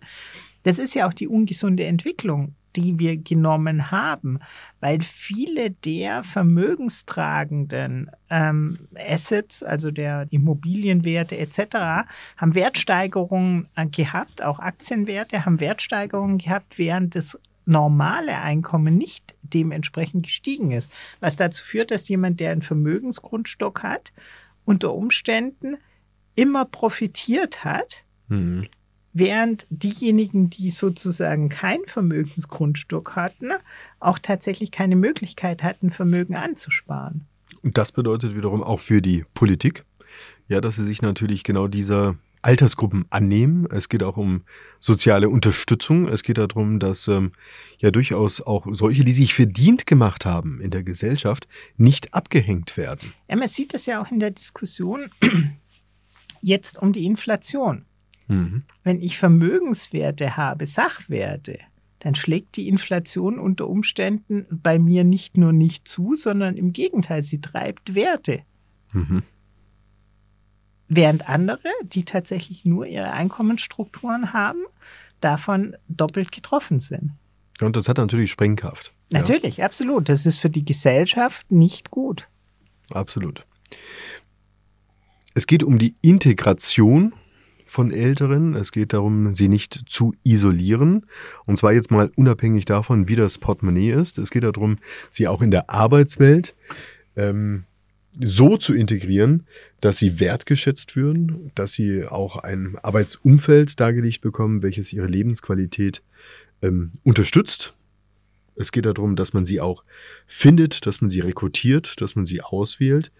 Das 0.61 0.77
ist 0.77 0.93
ja 0.93 1.07
auch 1.07 1.13
die 1.15 1.27
ungesunde 1.27 1.85
Entwicklung, 1.85 2.53
die 2.75 2.99
wir 2.99 3.17
genommen 3.17 3.89
haben, 3.89 4.37
weil 4.79 5.01
viele 5.01 5.71
der 5.71 6.21
vermögenstragenden 6.21 8.11
ähm, 8.29 8.77
Assets, 8.95 9.63
also 9.63 9.89
der 9.89 10.27
Immobilienwerte 10.29 11.35
etc., 11.35 12.05
haben 12.37 12.53
Wertsteigerungen 12.53 13.69
äh, 13.75 13.87
gehabt, 13.87 14.43
auch 14.43 14.59
Aktienwerte 14.59 15.47
haben 15.47 15.59
Wertsteigerungen 15.59 16.37
gehabt, 16.37 16.77
während 16.77 17.15
das 17.15 17.39
normale 17.67 18.39
Einkommen 18.39 18.97
nicht 18.97 19.35
dementsprechend 19.41 20.23
gestiegen 20.23 20.71
ist. 20.71 20.91
Was 21.19 21.35
dazu 21.35 21.63
führt, 21.63 21.91
dass 21.91 22.07
jemand, 22.07 22.39
der 22.39 22.51
einen 22.51 22.61
Vermögensgrundstock 22.61 23.83
hat, 23.83 24.13
unter 24.65 24.93
Umständen 24.93 25.77
immer 26.35 26.65
profitiert 26.65 27.63
hat, 27.63 28.03
mhm. 28.29 28.67
während 29.13 29.67
diejenigen, 29.69 30.49
die 30.49 30.69
sozusagen 30.69 31.49
keinen 31.49 31.85
Vermögensgrundstock 31.85 33.15
hatten, 33.15 33.51
auch 33.99 34.19
tatsächlich 34.19 34.71
keine 34.71 34.95
Möglichkeit 34.95 35.63
hatten, 35.63 35.91
Vermögen 35.91 36.35
anzusparen. 36.35 37.25
Und 37.63 37.77
das 37.77 37.91
bedeutet 37.91 38.35
wiederum 38.35 38.63
auch 38.63 38.79
für 38.79 39.01
die 39.01 39.25
Politik, 39.33 39.83
ja, 40.47 40.61
dass 40.61 40.75
sie 40.75 40.83
sich 40.83 41.01
natürlich 41.01 41.43
genau 41.43 41.67
dieser 41.67 42.15
Altersgruppen 42.41 43.05
annehmen. 43.09 43.67
Es 43.71 43.89
geht 43.89 44.03
auch 44.03 44.17
um 44.17 44.43
soziale 44.79 45.29
Unterstützung. 45.29 46.07
Es 46.07 46.23
geht 46.23 46.37
darum, 46.37 46.79
dass 46.79 47.07
ähm, 47.07 47.31
ja 47.79 47.91
durchaus 47.91 48.41
auch 48.41 48.67
solche, 48.71 49.03
die 49.03 49.11
sich 49.11 49.33
verdient 49.33 49.85
gemacht 49.85 50.25
haben 50.25 50.61
in 50.61 50.71
der 50.71 50.83
Gesellschaft, 50.83 51.47
nicht 51.77 52.13
abgehängt 52.13 52.77
werden. 52.77 53.13
Ja, 53.27 53.35
man 53.35 53.47
sieht 53.47 53.73
das 53.73 53.85
ja 53.85 54.01
auch 54.01 54.11
in 54.11 54.19
der 54.19 54.31
Diskussion 54.31 55.09
jetzt 56.41 56.81
um 56.81 56.93
die 56.93 57.05
Inflation. 57.05 57.85
Mhm. 58.27 58.63
Wenn 58.83 59.01
ich 59.01 59.17
Vermögenswerte 59.17 60.37
habe, 60.37 60.65
Sachwerte, 60.65 61.59
dann 61.99 62.15
schlägt 62.15 62.57
die 62.57 62.67
Inflation 62.67 63.39
unter 63.39 63.67
Umständen 63.67 64.45
bei 64.51 64.79
mir 64.79 65.03
nicht 65.03 65.37
nur 65.37 65.53
nicht 65.53 65.87
zu, 65.87 66.13
sondern 66.13 66.55
im 66.55 66.73
Gegenteil, 66.73 67.21
sie 67.21 67.41
treibt 67.41 67.95
Werte. 67.95 68.41
Mhm. 68.93 69.23
Während 70.89 71.27
andere, 71.27 71.69
die 71.83 72.05
tatsächlich 72.05 72.65
nur 72.65 72.85
ihre 72.85 73.11
Einkommensstrukturen 73.11 74.33
haben, 74.33 74.63
davon 75.19 75.75
doppelt 75.87 76.31
getroffen 76.31 76.79
sind. 76.79 77.11
Und 77.61 77.75
das 77.75 77.89
hat 77.89 77.97
natürlich 77.97 78.31
Sprengkraft. 78.31 78.93
Natürlich, 79.11 79.57
ja. 79.57 79.65
absolut. 79.65 80.09
Das 80.09 80.25
ist 80.25 80.39
für 80.39 80.49
die 80.49 80.65
Gesellschaft 80.65 81.51
nicht 81.51 81.91
gut. 81.91 82.27
Absolut. 82.91 83.45
Es 85.33 85.47
geht 85.47 85.63
um 85.63 85.77
die 85.77 85.95
Integration 86.01 87.13
von 87.65 87.91
Älteren. 87.91 88.55
Es 88.55 88.71
geht 88.71 88.93
darum, 88.93 89.33
sie 89.33 89.49
nicht 89.49 89.83
zu 89.87 90.13
isolieren. 90.23 91.05
Und 91.45 91.57
zwar 91.57 91.73
jetzt 91.73 91.91
mal 91.91 92.11
unabhängig 92.15 92.65
davon, 92.65 93.07
wie 93.07 93.15
das 93.15 93.37
Portemonnaie 93.37 93.91
ist. 93.91 94.17
Es 94.17 94.29
geht 94.29 94.43
darum, 94.43 94.77
sie 95.09 95.27
auch 95.27 95.41
in 95.41 95.51
der 95.51 95.69
Arbeitswelt 95.69 96.55
ähm, 97.15 97.65
so 98.19 98.57
zu 98.57 98.73
integrieren, 98.73 99.45
dass 99.81 99.97
sie 99.97 100.19
wertgeschätzt 100.19 100.95
würden, 100.95 101.51
dass 101.55 101.73
sie 101.73 102.05
auch 102.05 102.37
ein 102.37 102.77
Arbeitsumfeld 102.81 103.79
dargelegt 103.79 104.21
bekommen, 104.21 104.63
welches 104.63 104.91
ihre 104.93 105.07
Lebensqualität 105.07 106.01
ähm, 106.61 106.91
unterstützt. 107.03 107.75
Es 108.55 108.71
geht 108.71 108.85
darum, 108.85 109.15
dass 109.15 109.33
man 109.33 109.45
sie 109.45 109.61
auch 109.61 109.83
findet, 110.25 110.85
dass 110.85 111.01
man 111.01 111.09
sie 111.09 111.19
rekrutiert, 111.19 112.01
dass 112.01 112.15
man 112.15 112.25
sie 112.25 112.41
auswählt, 112.41 113.11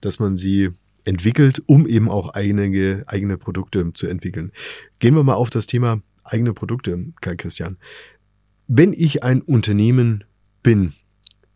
dass 0.00 0.20
man 0.20 0.36
sie 0.36 0.70
entwickelt, 1.04 1.62
um 1.66 1.86
eben 1.86 2.08
auch 2.08 2.30
eigene, 2.30 3.04
eigene 3.06 3.36
Produkte 3.36 3.92
zu 3.92 4.06
entwickeln. 4.06 4.52
Gehen 5.00 5.14
wir 5.14 5.22
mal 5.22 5.34
auf 5.34 5.50
das 5.50 5.66
Thema 5.66 6.00
eigene 6.22 6.54
Produkte, 6.54 7.06
Kai 7.20 7.36
Christian. 7.36 7.76
Wenn 8.66 8.92
ich 8.92 9.22
ein 9.22 9.42
Unternehmen 9.42 10.24
bin, 10.62 10.94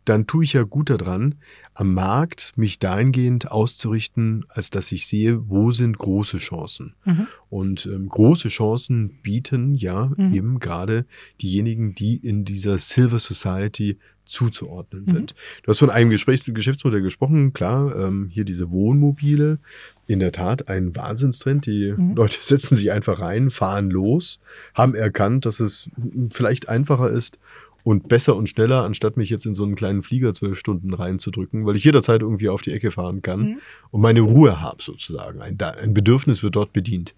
dann 0.09 0.27
tue 0.27 0.44
ich 0.44 0.55
ja 0.55 0.62
gut 0.62 0.90
daran, 0.90 1.37
am 1.75 1.94
Markt 1.94 2.53
mich 2.57 2.79
dahingehend 2.79 3.51
auszurichten, 3.51 4.44
als 4.49 4.71
dass 4.71 4.90
ich 4.92 5.07
sehe, 5.07 5.49
wo 5.49 5.73
sind 5.73 5.99
große 5.99 6.38
Chancen. 6.38 6.94
Mhm. 7.05 7.27
Und 7.51 7.87
ähm, 7.87 8.09
große 8.09 8.49
Chancen 8.49 9.21
bieten 9.23 9.75
ja 9.75 10.11
mhm. 10.16 10.35
eben 10.35 10.59
gerade 10.61 11.07
diejenigen, 11.40 11.94
die 11.94 12.16
in 12.16 12.44
dieser 12.44 12.79
Silver 12.79 13.18
Society 13.18 13.99
zuzuordnen 14.25 15.03
mhm. 15.03 15.07
sind. 15.07 15.35
Du 15.62 15.68
hast 15.68 15.79
von 15.79 15.90
einem 15.90 16.11
Gesprächs 16.11 16.51
Geschäftsmodell 16.53 17.03
gesprochen, 17.03 17.53
klar, 17.53 17.97
ähm, 17.97 18.29
hier 18.31 18.44
diese 18.44 18.71
Wohnmobile, 18.71 19.59
in 20.07 20.21
der 20.21 20.33
Tat 20.33 20.68
ein 20.68 20.94
Wahnsinnstrend. 20.94 21.66
Die 21.66 21.94
mhm. 21.97 22.14
Leute 22.14 22.38
setzen 22.42 22.77
sich 22.77 22.92
einfach 22.92 23.21
rein, 23.21 23.51
fahren 23.51 23.90
los, 23.90 24.40
haben 24.75 24.94
erkannt, 24.94 25.47
dass 25.47 25.61
es 25.61 25.90
vielleicht 26.31 26.68
einfacher 26.68 27.11
ist 27.11 27.38
und 27.85 28.09
besser 28.09 28.37
und 28.37 28.49
schneller, 28.49 28.85
anstatt 28.85 29.17
mich 29.17 29.31
jetzt 29.31 29.47
in 29.47 29.55
so 29.55 29.64
einen 29.64 29.75
kleinen 29.75 30.03
Flieger 30.03 30.35
zwölf 30.35 30.59
Stunden 30.59 30.93
reinzudrücken, 30.93 31.67
weil 31.67 31.77
ich 31.77 31.85
jederzeit 31.85 32.23
irgendwie 32.23 32.49
auf 32.49 32.62
die 32.62 32.73
Ecke 32.73 32.91
fahren 32.91 33.23
kann 33.23 33.41
mhm. 33.41 33.59
und 33.91 34.01
meine 34.01 34.21
Ruhe 34.21 34.61
habe 34.61 34.83
sozusagen. 34.83 35.41
Ein, 35.41 35.61
ein 35.61 35.95
Bedürfnis 35.95 36.43
wird 36.43 36.57
dort 36.57 36.73
bedient. 36.73 37.14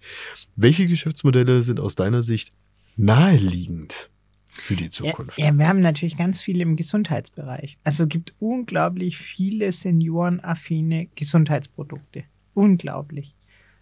Welche 0.55 0.85
Geschäftsmodelle 0.85 1.63
sind 1.63 1.79
aus 1.79 1.95
deiner 1.95 2.21
Sicht 2.21 2.53
naheliegend? 2.95 4.09
für 4.51 4.75
die 4.75 4.89
Zukunft. 4.89 5.37
Ja, 5.37 5.45
ja, 5.45 5.57
wir 5.57 5.67
haben 5.67 5.79
natürlich 5.79 6.17
ganz 6.17 6.41
viele 6.41 6.63
im 6.63 6.75
Gesundheitsbereich. 6.75 7.77
Also 7.83 8.03
es 8.03 8.09
gibt 8.09 8.33
unglaublich 8.39 9.17
viele 9.17 9.71
seniorenaffine 9.71 11.07
Gesundheitsprodukte. 11.15 12.25
Unglaublich. 12.53 13.33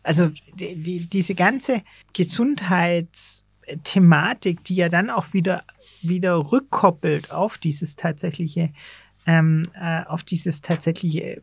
Also 0.03 0.29
die, 0.55 0.75
die, 0.75 1.09
diese 1.09 1.35
ganze 1.35 1.81
Gesundheitsthematik, 3.69 4.63
die 4.63 4.75
ja 4.75 4.89
dann 4.89 5.09
auch 5.09 5.33
wieder, 5.33 5.63
wieder 6.01 6.51
rückkoppelt 6.51 7.31
auf 7.31 7.57
dieses 7.57 7.95
tatsächliche, 7.95 8.71
ähm, 9.25 9.63
äh, 9.73 10.03
auf 10.05 10.23
dieses 10.23 10.61
tatsächliche 10.61 11.41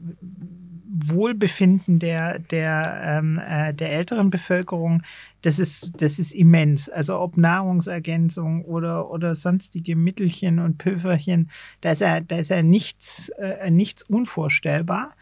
Wohlbefinden 0.89 1.99
der, 1.99 2.39
der, 2.39 3.03
ähm, 3.05 3.39
äh, 3.39 3.75
der 3.75 3.93
älteren 3.93 4.31
Bevölkerung, 4.31 5.03
das 5.43 5.59
ist, 5.59 5.93
das 6.01 6.19
ist 6.19 6.33
immens. 6.33 6.89
Also 6.89 7.19
ob 7.19 7.37
Nahrungsergänzung 7.37 8.65
oder, 8.65 9.11
oder 9.11 9.35
sonstige 9.35 9.95
Mittelchen 9.95 10.59
und 10.59 10.79
Pülverchen, 10.79 11.51
da 11.81 11.91
ist 11.91 12.01
ja, 12.01 12.21
da 12.21 12.39
ist 12.39 12.51
ja 12.51 12.63
nichts, 12.63 13.29
äh, 13.39 13.71
nichts 13.71 14.03
unvorstellbar. 14.05 15.15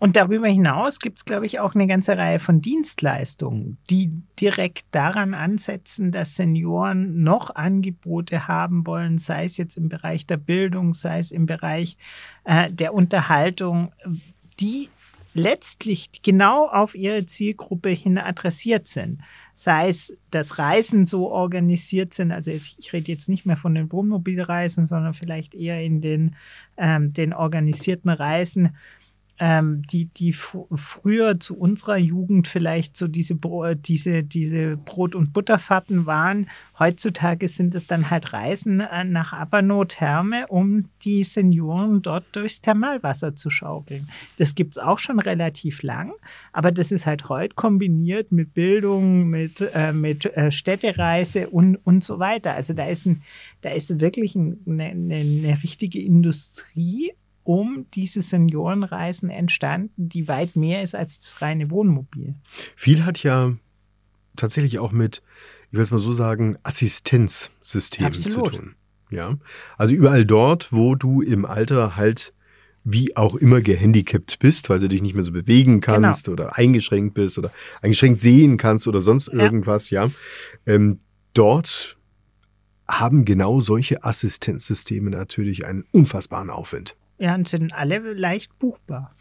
Und 0.00 0.14
darüber 0.14 0.46
hinaus 0.46 1.00
gibt 1.00 1.18
es, 1.18 1.24
glaube 1.24 1.46
ich, 1.46 1.58
auch 1.58 1.74
eine 1.74 1.88
ganze 1.88 2.16
Reihe 2.16 2.38
von 2.38 2.60
Dienstleistungen, 2.60 3.78
die 3.90 4.12
direkt 4.40 4.86
daran 4.92 5.34
ansetzen, 5.34 6.12
dass 6.12 6.36
Senioren 6.36 7.22
noch 7.24 7.54
Angebote 7.56 8.46
haben 8.46 8.86
wollen, 8.86 9.18
sei 9.18 9.44
es 9.44 9.56
jetzt 9.56 9.76
im 9.76 9.88
Bereich 9.88 10.24
der 10.24 10.36
Bildung, 10.36 10.94
sei 10.94 11.18
es 11.18 11.32
im 11.32 11.46
Bereich 11.46 11.96
äh, 12.44 12.70
der 12.72 12.94
Unterhaltung, 12.94 13.92
die 14.60 14.88
letztlich 15.34 16.22
genau 16.22 16.68
auf 16.68 16.94
ihre 16.94 17.26
Zielgruppe 17.26 17.90
hin 17.90 18.18
adressiert 18.18 18.86
sind. 18.86 19.20
Sei 19.54 19.88
es, 19.88 20.16
dass 20.30 20.58
Reisen 20.58 21.06
so 21.06 21.30
organisiert 21.30 22.14
sind, 22.14 22.30
also 22.30 22.50
jetzt, 22.52 22.76
ich 22.78 22.92
rede 22.92 23.10
jetzt 23.10 23.28
nicht 23.28 23.44
mehr 23.44 23.56
von 23.56 23.74
den 23.74 23.90
Wohnmobilreisen, 23.90 24.86
sondern 24.86 25.14
vielleicht 25.14 25.54
eher 25.54 25.82
in 25.82 26.00
den, 26.00 26.36
ähm, 26.76 27.12
den 27.12 27.32
organisierten 27.32 28.10
Reisen, 28.10 28.76
ähm, 29.38 29.82
die, 29.82 30.06
die 30.06 30.32
früher 30.32 31.38
zu 31.38 31.56
unserer 31.56 31.96
Jugend 31.96 32.48
vielleicht 32.48 32.96
so 32.96 33.06
diese, 33.06 33.36
diese, 33.76 34.24
diese 34.24 34.76
Brot- 34.76 35.14
und 35.14 35.32
Butterfahrten 35.32 36.06
waren. 36.06 36.48
Heutzutage 36.78 37.48
sind 37.48 37.74
es 37.74 37.86
dann 37.86 38.10
halt 38.10 38.32
Reisen 38.32 38.80
äh, 38.80 39.04
nach 39.04 39.32
Abano-Therme, 39.32 40.46
um 40.48 40.88
die 41.02 41.22
Senioren 41.24 42.02
dort 42.02 42.24
durchs 42.32 42.60
Thermalwasser 42.60 43.36
zu 43.36 43.50
schaukeln. 43.50 44.08
Das 44.38 44.54
gibt 44.54 44.72
es 44.72 44.78
auch 44.78 44.98
schon 44.98 45.20
relativ 45.20 45.82
lang, 45.82 46.12
aber 46.52 46.72
das 46.72 46.90
ist 46.92 47.06
halt 47.06 47.28
heute 47.28 47.54
kombiniert 47.54 48.32
mit 48.32 48.54
Bildung, 48.54 49.28
mit, 49.28 49.60
äh, 49.74 49.92
mit 49.92 50.26
äh, 50.36 50.50
Städtereise 50.50 51.48
und, 51.48 51.76
und 51.76 52.02
so 52.02 52.18
weiter. 52.18 52.54
Also 52.54 52.74
da 52.74 52.86
ist, 52.86 53.06
ein, 53.06 53.22
da 53.60 53.70
ist 53.70 54.00
wirklich 54.00 54.34
ein, 54.34 54.58
eine, 54.66 54.86
eine 54.86 55.62
richtige 55.62 56.00
Industrie 56.00 57.12
um 57.48 57.86
diese 57.94 58.20
Seniorenreisen 58.20 59.30
entstanden, 59.30 60.10
die 60.10 60.28
weit 60.28 60.54
mehr 60.54 60.82
ist 60.82 60.94
als 60.94 61.18
das 61.18 61.40
reine 61.40 61.70
Wohnmobil. 61.70 62.34
Viel 62.76 63.06
hat 63.06 63.22
ja 63.22 63.54
tatsächlich 64.36 64.78
auch 64.80 64.92
mit, 64.92 65.22
ich 65.70 65.78
will 65.78 65.80
es 65.80 65.90
mal 65.90 65.98
so 65.98 66.12
sagen, 66.12 66.58
Assistenzsystemen 66.62 68.12
Absolut. 68.12 68.52
zu 68.52 68.58
tun. 68.60 68.74
Ja, 69.10 69.38
also 69.78 69.94
überall 69.94 70.26
dort, 70.26 70.74
wo 70.74 70.94
du 70.94 71.22
im 71.22 71.46
Alter 71.46 71.96
halt 71.96 72.34
wie 72.84 73.16
auch 73.16 73.34
immer 73.34 73.62
gehandicapt 73.62 74.40
bist, 74.40 74.68
weil 74.68 74.80
du 74.80 74.88
dich 74.90 75.00
nicht 75.00 75.14
mehr 75.14 75.24
so 75.24 75.32
bewegen 75.32 75.80
kannst 75.80 76.26
genau. 76.26 76.34
oder 76.34 76.58
eingeschränkt 76.58 77.14
bist 77.14 77.38
oder 77.38 77.50
eingeschränkt 77.80 78.20
sehen 78.20 78.58
kannst 78.58 78.86
oder 78.86 79.00
sonst 79.00 79.28
irgendwas, 79.28 79.88
ja. 79.88 80.04
ja. 80.04 80.10
Ähm, 80.66 80.98
dort 81.32 81.96
haben 82.86 83.24
genau 83.24 83.62
solche 83.62 84.04
Assistenzsysteme 84.04 85.08
natürlich 85.08 85.64
einen 85.64 85.86
unfassbaren 85.92 86.50
Aufwind. 86.50 86.94
Ja, 87.18 87.34
und 87.34 87.48
sind 87.48 87.74
alle 87.74 87.98
leicht 88.12 88.58
buchbar. 88.58 89.14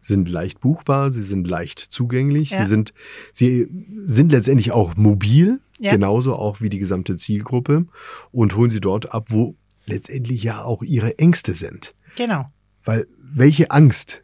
Sind 0.00 0.28
leicht 0.28 0.60
buchbar, 0.60 1.10
sie 1.10 1.22
sind 1.22 1.46
leicht 1.46 1.78
zugänglich, 1.78 2.50
ja. 2.50 2.58
sie 2.58 2.64
sind, 2.66 2.92
sie 3.32 3.68
sind 4.04 4.32
letztendlich 4.32 4.72
auch 4.72 4.96
mobil, 4.96 5.60
ja. 5.78 5.92
genauso 5.92 6.34
auch 6.34 6.60
wie 6.60 6.68
die 6.68 6.78
gesamte 6.78 7.16
Zielgruppe 7.16 7.86
und 8.32 8.56
holen 8.56 8.70
sie 8.70 8.80
dort 8.80 9.12
ab, 9.12 9.26
wo 9.30 9.54
letztendlich 9.86 10.42
ja 10.42 10.62
auch 10.62 10.82
ihre 10.82 11.18
Ängste 11.18 11.54
sind. 11.54 11.94
Genau. 12.16 12.50
Weil 12.84 13.06
welche 13.18 13.70
Angst 13.70 14.22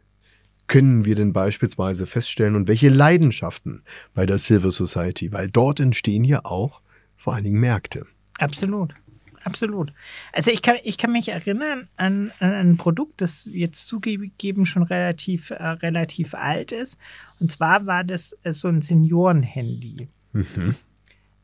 können 0.67 1.03
wir 1.05 1.15
denn 1.15 1.33
beispielsweise 1.33 2.05
feststellen 2.05 2.55
und 2.55 2.67
welche 2.67 2.89
Leidenschaften 2.89 3.83
bei 4.13 4.25
der 4.25 4.37
Silver 4.37 4.71
Society? 4.71 5.31
Weil 5.31 5.49
dort 5.49 5.79
entstehen 5.79 6.23
ja 6.23 6.45
auch 6.45 6.81
vor 7.15 7.33
allen 7.33 7.43
Dingen 7.43 7.59
Märkte. 7.59 8.05
Absolut 8.39 8.95
absolut. 9.43 9.93
Also 10.33 10.51
ich 10.51 10.61
kann, 10.61 10.77
ich 10.83 10.97
kann 10.97 11.11
mich 11.11 11.29
erinnern 11.29 11.87
an, 11.97 12.31
an 12.39 12.53
ein 12.53 12.77
Produkt, 12.77 13.21
das 13.21 13.49
jetzt 13.51 13.87
zugegeben 13.87 14.65
schon 14.65 14.83
relativ, 14.83 15.51
äh, 15.51 15.63
relativ 15.63 16.33
alt 16.33 16.71
ist. 16.71 16.97
Und 17.39 17.51
zwar 17.51 17.85
war 17.85 18.03
das 18.03 18.37
äh, 18.43 18.51
so 18.51 18.67
ein 18.67 18.81
Seniorenhandy. 18.81 20.07
Mhm. 20.33 20.75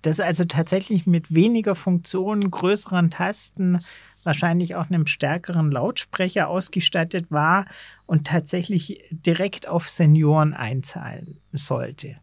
Das 0.02 0.20
also 0.20 0.46
tatsächlich 0.46 1.08
mit 1.08 1.34
weniger 1.34 1.76
Funktionen, 1.76 2.52
größeren 2.52 3.10
Tasten, 3.10 3.80
wahrscheinlich 4.24 4.76
auch 4.76 4.90
einem 4.90 5.08
stärkeren 5.08 5.72
Lautsprecher 5.72 6.50
ausgestattet 6.50 7.32
war 7.32 7.66
und 8.06 8.28
tatsächlich 8.28 9.02
direkt 9.10 9.68
auf 9.68 9.90
Senioren 9.90 10.54
einzahlen 10.54 11.40
sollte. 11.52 12.18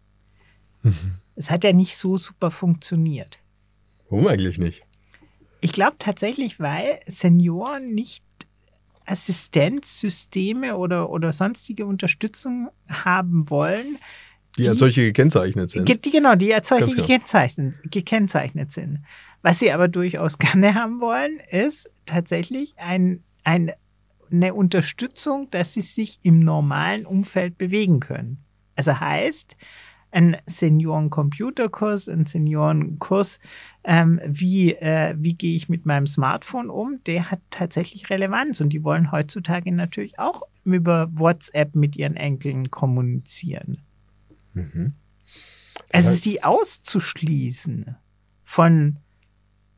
Mhm. 0.83 1.17
Es 1.35 1.51
hat 1.51 1.65
ja 1.65 1.73
nicht 1.73 1.97
so 1.97 2.17
super 2.17 2.51
funktioniert. 2.51 3.41
Warum 4.09 4.29
eigentlich 4.29 4.59
nicht? 4.59 4.84
Ich 5.64 5.72
glaube 5.72 5.96
tatsächlich, 5.98 6.61
weil 6.61 7.00
Senioren 7.07 7.94
nicht 7.94 8.22
Assistenzsysteme 9.07 10.77
oder, 10.77 11.09
oder 11.09 11.33
sonstige 11.33 11.87
Unterstützung 11.87 12.68
haben 12.87 13.48
wollen. 13.48 13.96
Die 14.59 14.68
als 14.68 14.79
solche 14.79 15.00
gekennzeichnet 15.05 15.70
sind. 15.70 15.88
Die, 15.88 16.11
genau, 16.11 16.35
die 16.35 16.53
als 16.53 16.68
solche 16.68 16.88
genau. 16.88 17.07
gekennzeichnet, 17.07 17.77
gekennzeichnet 17.90 18.72
sind. 18.72 19.05
Was 19.40 19.61
sie 19.61 19.72
aber 19.72 19.88
durchaus 19.88 20.37
gerne 20.38 20.74
haben 20.74 21.00
wollen, 21.00 21.40
ist 21.50 21.90
tatsächlich 22.05 22.74
ein, 22.77 23.24
ein, 23.42 23.72
eine 24.31 24.53
Unterstützung, 24.53 25.48
dass 25.50 25.72
sie 25.72 25.81
sich 25.81 26.18
im 26.22 26.40
normalen 26.40 27.07
Umfeld 27.07 27.57
bewegen 27.57 28.00
können. 28.00 28.37
Also 28.77 29.00
heißt, 29.00 29.57
ein 30.14 30.37
Senioren-Computerkurs, 30.46 32.09
ein 32.09 32.24
Seniorenkurs, 32.24 33.40
ähm, 33.83 34.20
wie, 34.24 34.72
äh, 34.74 35.14
wie 35.18 35.35
gehe 35.35 35.57
ich 35.57 35.68
mit 35.68 35.87
meinem 35.87 36.07
Smartphone 36.07 36.70
um, 36.70 37.00
der 37.05 37.31
hat 37.31 37.40
tatsächlich 37.50 38.09
Relevanz. 38.09 38.61
Und 38.61 38.70
die 38.70 38.85
wollen 38.85 39.11
heutzutage 39.11 39.72
natürlich 39.72 40.18
auch 40.18 40.42
über 40.64 41.09
WhatsApp 41.12 41.74
mit 41.74 41.96
ihren 41.96 42.16
Enkeln 42.16 42.70
kommunizieren. 42.70 43.79
Mhm. 44.55 44.94
Also 45.92 46.11
sie 46.11 46.42
auszuschließen 46.42 47.96
von 48.44 48.98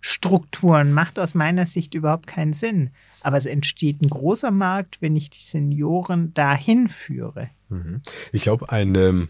Strukturen 0.00 0.92
macht 0.92 1.18
aus 1.18 1.34
meiner 1.34 1.66
Sicht 1.66 1.94
überhaupt 1.94 2.26
keinen 2.26 2.52
Sinn. 2.52 2.90
Aber 3.22 3.38
es 3.38 3.46
entsteht 3.46 4.02
ein 4.02 4.08
großer 4.08 4.50
Markt, 4.50 5.00
wenn 5.00 5.16
ich 5.16 5.30
die 5.30 5.40
Senioren 5.40 6.34
dahin 6.34 6.88
führe. 6.88 7.48
Mhm. 7.70 8.02
Ich 8.32 8.42
glaube, 8.42 8.70
ein, 8.70 8.94
ähm, 8.94 9.28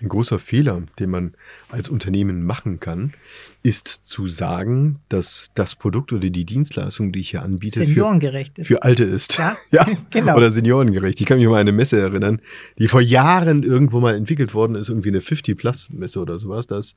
ein 0.00 0.08
großer 0.08 0.38
Fehler, 0.38 0.82
den 0.98 1.10
man 1.10 1.34
als 1.70 1.88
Unternehmen 1.88 2.44
machen 2.44 2.80
kann, 2.80 3.14
ist 3.62 3.88
zu 3.88 4.28
sagen, 4.28 5.00
dass 5.08 5.48
das 5.54 5.74
Produkt 5.74 6.12
oder 6.12 6.28
die 6.28 6.44
Dienstleistung, 6.44 7.12
die 7.12 7.20
ich 7.20 7.30
hier 7.30 7.42
anbiete, 7.42 7.84
seniorengerecht 7.84 8.54
für, 8.54 8.60
ist. 8.60 8.68
für 8.68 8.82
Alte 8.82 9.04
ist. 9.04 9.38
Ja, 9.38 9.56
ja 9.70 9.86
genau. 10.10 10.36
Oder 10.36 10.52
seniorengerecht. 10.52 11.20
Ich 11.20 11.26
kann 11.26 11.38
mich 11.38 11.48
mal 11.48 11.54
an 11.54 11.60
eine 11.60 11.72
Messe 11.72 11.98
erinnern, 11.98 12.40
die 12.78 12.88
vor 12.88 13.00
Jahren 13.00 13.62
irgendwo 13.62 14.00
mal 14.00 14.14
entwickelt 14.14 14.54
worden 14.54 14.76
ist, 14.76 14.88
irgendwie 14.88 15.08
eine 15.08 15.20
50-Plus-Messe 15.20 16.20
oder 16.20 16.38
sowas. 16.38 16.66
Das, 16.66 16.94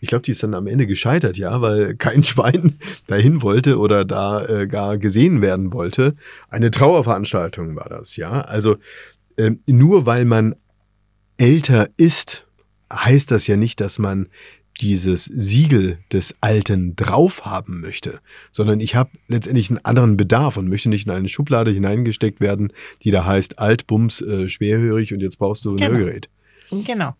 ich 0.00 0.08
glaube, 0.08 0.22
die 0.22 0.30
ist 0.30 0.42
dann 0.42 0.54
am 0.54 0.66
Ende 0.66 0.86
gescheitert, 0.86 1.36
ja, 1.36 1.60
weil 1.60 1.94
kein 1.98 2.24
Schwein 2.24 2.78
dahin 3.06 3.42
wollte 3.42 3.78
oder 3.78 4.04
da 4.04 4.44
äh, 4.44 4.66
gar 4.66 4.96
gesehen 4.98 5.42
werden 5.42 5.72
wollte. 5.72 6.16
Eine 6.48 6.70
Trauerveranstaltung 6.70 7.76
war 7.76 7.88
das, 7.88 8.16
ja. 8.16 8.40
Also 8.40 8.76
äh, 9.36 9.52
nur 9.66 10.06
weil 10.06 10.24
man 10.24 10.56
älter 11.38 11.88
ist, 11.96 12.46
heißt 12.92 13.30
das 13.30 13.46
ja 13.46 13.56
nicht, 13.56 13.80
dass 13.80 13.98
man 13.98 14.28
dieses 14.80 15.24
Siegel 15.24 15.98
des 16.12 16.36
Alten 16.40 16.94
drauf 16.94 17.44
haben 17.44 17.80
möchte, 17.80 18.20
sondern 18.50 18.80
ich 18.80 18.94
habe 18.94 19.10
letztendlich 19.26 19.70
einen 19.70 19.84
anderen 19.84 20.16
Bedarf 20.16 20.56
und 20.56 20.68
möchte 20.68 20.88
nicht 20.88 21.06
in 21.06 21.12
eine 21.12 21.28
Schublade 21.28 21.70
hineingesteckt 21.70 22.40
werden, 22.40 22.72
die 23.02 23.10
da 23.10 23.24
heißt 23.24 23.58
Altbums, 23.58 24.20
äh, 24.20 24.48
schwerhörig 24.48 25.12
und 25.12 25.20
jetzt 25.20 25.38
brauchst 25.38 25.64
du 25.64 25.72
ein 25.72 25.76
genau. 25.76 25.90
Hörgerät. 25.90 26.28
Genau. 26.70 27.14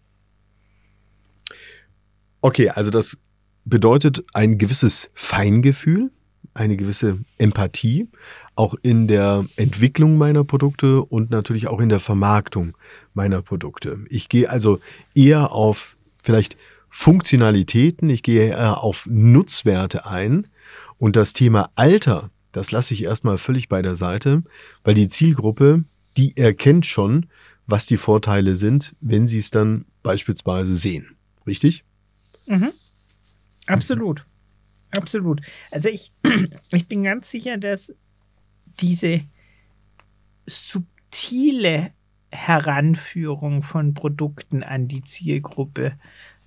Okay, 2.40 2.68
also 2.68 2.90
das 2.90 3.18
bedeutet 3.64 4.24
ein 4.32 4.58
gewisses 4.58 5.10
Feingefühl, 5.14 6.10
eine 6.54 6.76
gewisse 6.76 7.18
Empathie, 7.38 8.08
auch 8.54 8.74
in 8.82 9.08
der 9.08 9.44
Entwicklung 9.56 10.16
meiner 10.16 10.44
Produkte 10.44 11.02
und 11.02 11.30
natürlich 11.30 11.68
auch 11.68 11.80
in 11.80 11.88
der 11.88 12.00
Vermarktung 12.00 12.76
meiner 13.18 13.42
Produkte. 13.42 13.98
Ich 14.08 14.28
gehe 14.28 14.48
also 14.48 14.78
eher 15.14 15.50
auf 15.50 15.96
vielleicht 16.22 16.56
Funktionalitäten, 16.88 18.08
ich 18.08 18.22
gehe 18.22 18.50
eher 18.50 18.82
auf 18.82 19.06
Nutzwerte 19.10 20.06
ein 20.06 20.46
und 20.98 21.16
das 21.16 21.32
Thema 21.32 21.70
Alter, 21.74 22.30
das 22.52 22.70
lasse 22.70 22.94
ich 22.94 23.02
erstmal 23.02 23.36
völlig 23.36 23.68
bei 23.68 23.82
der 23.82 23.96
Seite, 23.96 24.44
weil 24.84 24.94
die 24.94 25.08
Zielgruppe, 25.08 25.84
die 26.16 26.36
erkennt 26.36 26.86
schon, 26.86 27.26
was 27.66 27.86
die 27.86 27.96
Vorteile 27.96 28.54
sind, 28.54 28.94
wenn 29.00 29.26
sie 29.26 29.40
es 29.40 29.50
dann 29.50 29.84
beispielsweise 30.04 30.76
sehen. 30.76 31.16
Richtig? 31.44 31.84
Mhm. 32.46 32.70
Absolut. 33.66 34.24
Absolut. 34.96 35.42
Also 35.72 35.88
ich, 35.88 36.12
ich 36.72 36.86
bin 36.86 37.02
ganz 37.02 37.28
sicher, 37.30 37.58
dass 37.58 37.92
diese 38.80 39.22
subtile 40.46 41.92
Heranführung 42.30 43.62
von 43.62 43.94
Produkten 43.94 44.62
an 44.62 44.88
die 44.88 45.02
Zielgruppe 45.02 45.92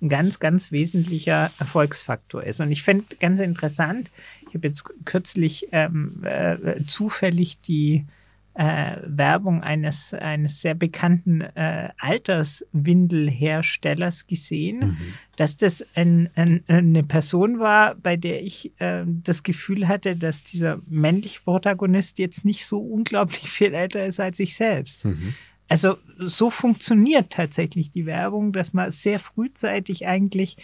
ein 0.00 0.08
ganz, 0.08 0.40
ganz 0.40 0.72
wesentlicher 0.72 1.50
Erfolgsfaktor 1.58 2.42
ist. 2.42 2.60
Und 2.60 2.72
ich 2.72 2.82
finde 2.82 3.04
ganz 3.20 3.40
interessant, 3.40 4.10
ich 4.48 4.54
habe 4.54 4.68
jetzt 4.68 4.84
kürzlich 5.04 5.68
ähm, 5.72 6.22
äh, 6.24 6.82
zufällig 6.84 7.60
die 7.60 8.06
äh, 8.54 8.96
Werbung 9.06 9.62
eines, 9.62 10.12
eines 10.12 10.60
sehr 10.60 10.74
bekannten 10.74 11.40
äh, 11.40 11.88
Alterswindelherstellers 11.98 14.26
gesehen, 14.26 14.78
mhm. 14.78 15.14
dass 15.36 15.56
das 15.56 15.86
ein, 15.94 16.28
ein, 16.34 16.62
eine 16.66 17.02
Person 17.02 17.60
war, 17.60 17.94
bei 17.94 18.16
der 18.16 18.42
ich 18.42 18.78
äh, 18.78 19.04
das 19.06 19.42
Gefühl 19.42 19.88
hatte, 19.88 20.16
dass 20.16 20.44
dieser 20.44 20.82
männliche 20.86 21.40
Protagonist 21.40 22.18
jetzt 22.18 22.44
nicht 22.44 22.66
so 22.66 22.80
unglaublich 22.80 23.48
viel 23.48 23.72
älter 23.72 24.04
ist 24.04 24.20
als 24.20 24.38
ich 24.38 24.54
selbst. 24.54 25.06
Mhm. 25.06 25.32
Also 25.72 25.96
so 26.18 26.50
funktioniert 26.50 27.30
tatsächlich 27.30 27.90
die 27.90 28.04
Werbung, 28.04 28.52
dass 28.52 28.74
man 28.74 28.90
sehr 28.90 29.18
frühzeitig 29.18 30.06
eigentlich 30.06 30.58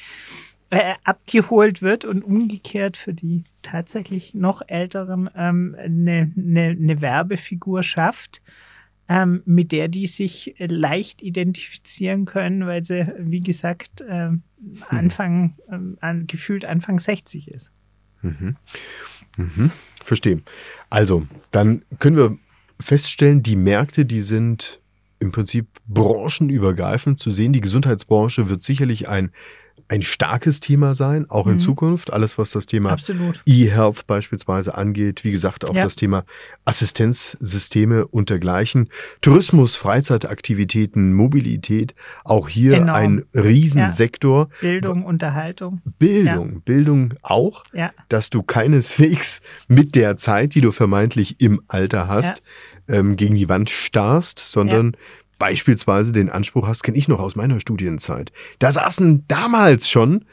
äh, 0.68 0.97
abgeholt 1.03 1.81
wird 1.81 2.05
und 2.05 2.23
umgekehrt 2.23 2.99
für 2.99 3.14
die 3.14 3.44
tatsächlich 3.62 4.35
noch 4.35 4.61
älteren 4.66 5.31
ähm, 5.35 5.75
eine, 5.79 6.31
eine, 6.37 6.77
eine 6.79 7.01
Werbefigur 7.01 7.83
schafft, 7.83 8.42
ähm, 9.09 9.40
mit 9.47 9.73
der 9.73 9.88
die 9.88 10.07
sich 10.07 10.55
leicht 10.59 11.23
identifizieren 11.23 12.27
können, 12.27 12.66
weil 12.66 12.85
sie, 12.85 13.11
wie 13.16 13.40
gesagt, 13.40 14.05
ähm, 14.07 14.42
Anfang, 14.90 15.55
ähm, 15.73 15.97
an, 16.03 16.27
gefühlt 16.27 16.66
Anfang 16.66 16.99
60 16.99 17.49
ist. 17.49 17.73
Mhm. 18.21 18.57
Mhm. 19.38 19.71
Verstehe. 20.05 20.42
Also, 20.90 21.27
dann 21.51 21.83
können 21.99 22.16
wir 22.18 22.38
feststellen, 22.79 23.42
die 23.42 23.57
Märkte, 23.57 24.05
die 24.05 24.21
sind 24.21 24.83
im 25.20 25.33
Prinzip 25.33 25.66
branchenübergreifend 25.87 27.18
zu 27.18 27.31
sehen. 27.31 27.52
Die 27.52 27.61
Gesundheitsbranche 27.61 28.48
wird 28.48 28.62
sicherlich 28.62 29.09
ein 29.09 29.31
ein 29.88 30.02
starkes 30.02 30.61
Thema 30.61 30.94
sein, 30.94 31.28
auch 31.31 31.46
in 31.46 31.54
mhm. 31.54 31.59
Zukunft. 31.61 32.12
Alles, 32.12 32.37
was 32.37 32.50
das 32.50 32.66
Thema 32.66 32.96
E-Health 33.46 34.07
beispielsweise 34.07 34.76
angeht. 34.76 35.24
Wie 35.24 35.31
gesagt, 35.31 35.64
auch 35.64 35.74
ja. 35.74 35.83
das 35.83 35.96
Thema 35.96 36.24
Assistenzsysteme 36.64 38.07
und 38.07 38.31
dergleichen. 38.31 38.88
Tourismus, 39.20 39.76
Freizeitaktivitäten, 39.76 41.14
Mobilität. 41.14 41.94
Auch 42.24 42.48
hier 42.48 42.74
Enorm. 42.74 42.96
ein 42.96 43.24
Riesensektor. 43.35 44.48
Ja. 44.50 44.68
Bildung, 44.68 45.04
Unterhaltung. 45.04 45.81
Bildung, 45.98 46.52
ja. 46.54 46.61
Bildung 46.64 47.14
auch. 47.22 47.64
Dass 48.09 48.31
du 48.31 48.42
keineswegs 48.42 49.40
mit 49.68 49.94
der 49.94 50.16
Zeit, 50.16 50.54
die 50.54 50.61
du 50.61 50.70
vermeintlich 50.70 51.40
im 51.40 51.62
Alter 51.68 52.09
hast, 52.09 52.42
ähm, 52.88 53.16
gegen 53.16 53.35
die 53.35 53.48
Wand 53.48 53.70
starrst, 53.70 54.38
sondern 54.38 54.92
ja. 54.92 54.98
beispielsweise 55.38 56.12
den 56.12 56.31
Anspruch 56.31 56.66
hast, 56.66 56.83
kenne 56.83 56.96
ich 56.98 57.09
noch 57.09 57.20
aus 57.20 57.37
meiner 57.37 57.61
Studienzeit. 57.61 58.33
Da 58.59 58.72
saßen 58.72 59.24
damals 59.29 59.88
schon 59.88 60.24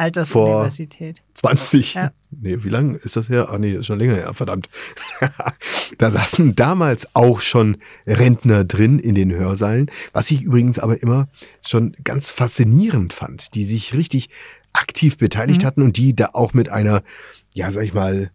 Altersuniversität. 0.00 1.20
20. 1.34 1.94
Ja. 1.94 2.12
Nee, 2.30 2.64
wie 2.64 2.70
lange 2.70 2.96
ist 2.96 3.16
das 3.16 3.28
her? 3.28 3.50
Ah, 3.50 3.58
nee, 3.58 3.72
ist 3.72 3.84
schon 3.84 3.98
länger 3.98 4.14
her, 4.14 4.32
verdammt. 4.32 4.70
da 5.98 6.10
saßen 6.10 6.56
damals 6.56 7.14
auch 7.14 7.42
schon 7.42 7.76
Rentner 8.06 8.64
drin 8.64 8.98
in 8.98 9.14
den 9.14 9.30
Hörsaalen, 9.30 9.90
was 10.14 10.30
ich 10.30 10.42
übrigens 10.42 10.78
aber 10.78 11.02
immer 11.02 11.28
schon 11.60 11.94
ganz 12.02 12.30
faszinierend 12.30 13.12
fand, 13.12 13.54
die 13.54 13.64
sich 13.64 13.92
richtig 13.92 14.30
aktiv 14.72 15.18
beteiligt 15.18 15.62
mhm. 15.62 15.66
hatten 15.66 15.82
und 15.82 15.98
die 15.98 16.16
da 16.16 16.30
auch 16.32 16.54
mit 16.54 16.70
einer, 16.70 17.02
ja, 17.52 17.70
sag 17.70 17.84
ich 17.84 17.92
mal, 17.92 18.30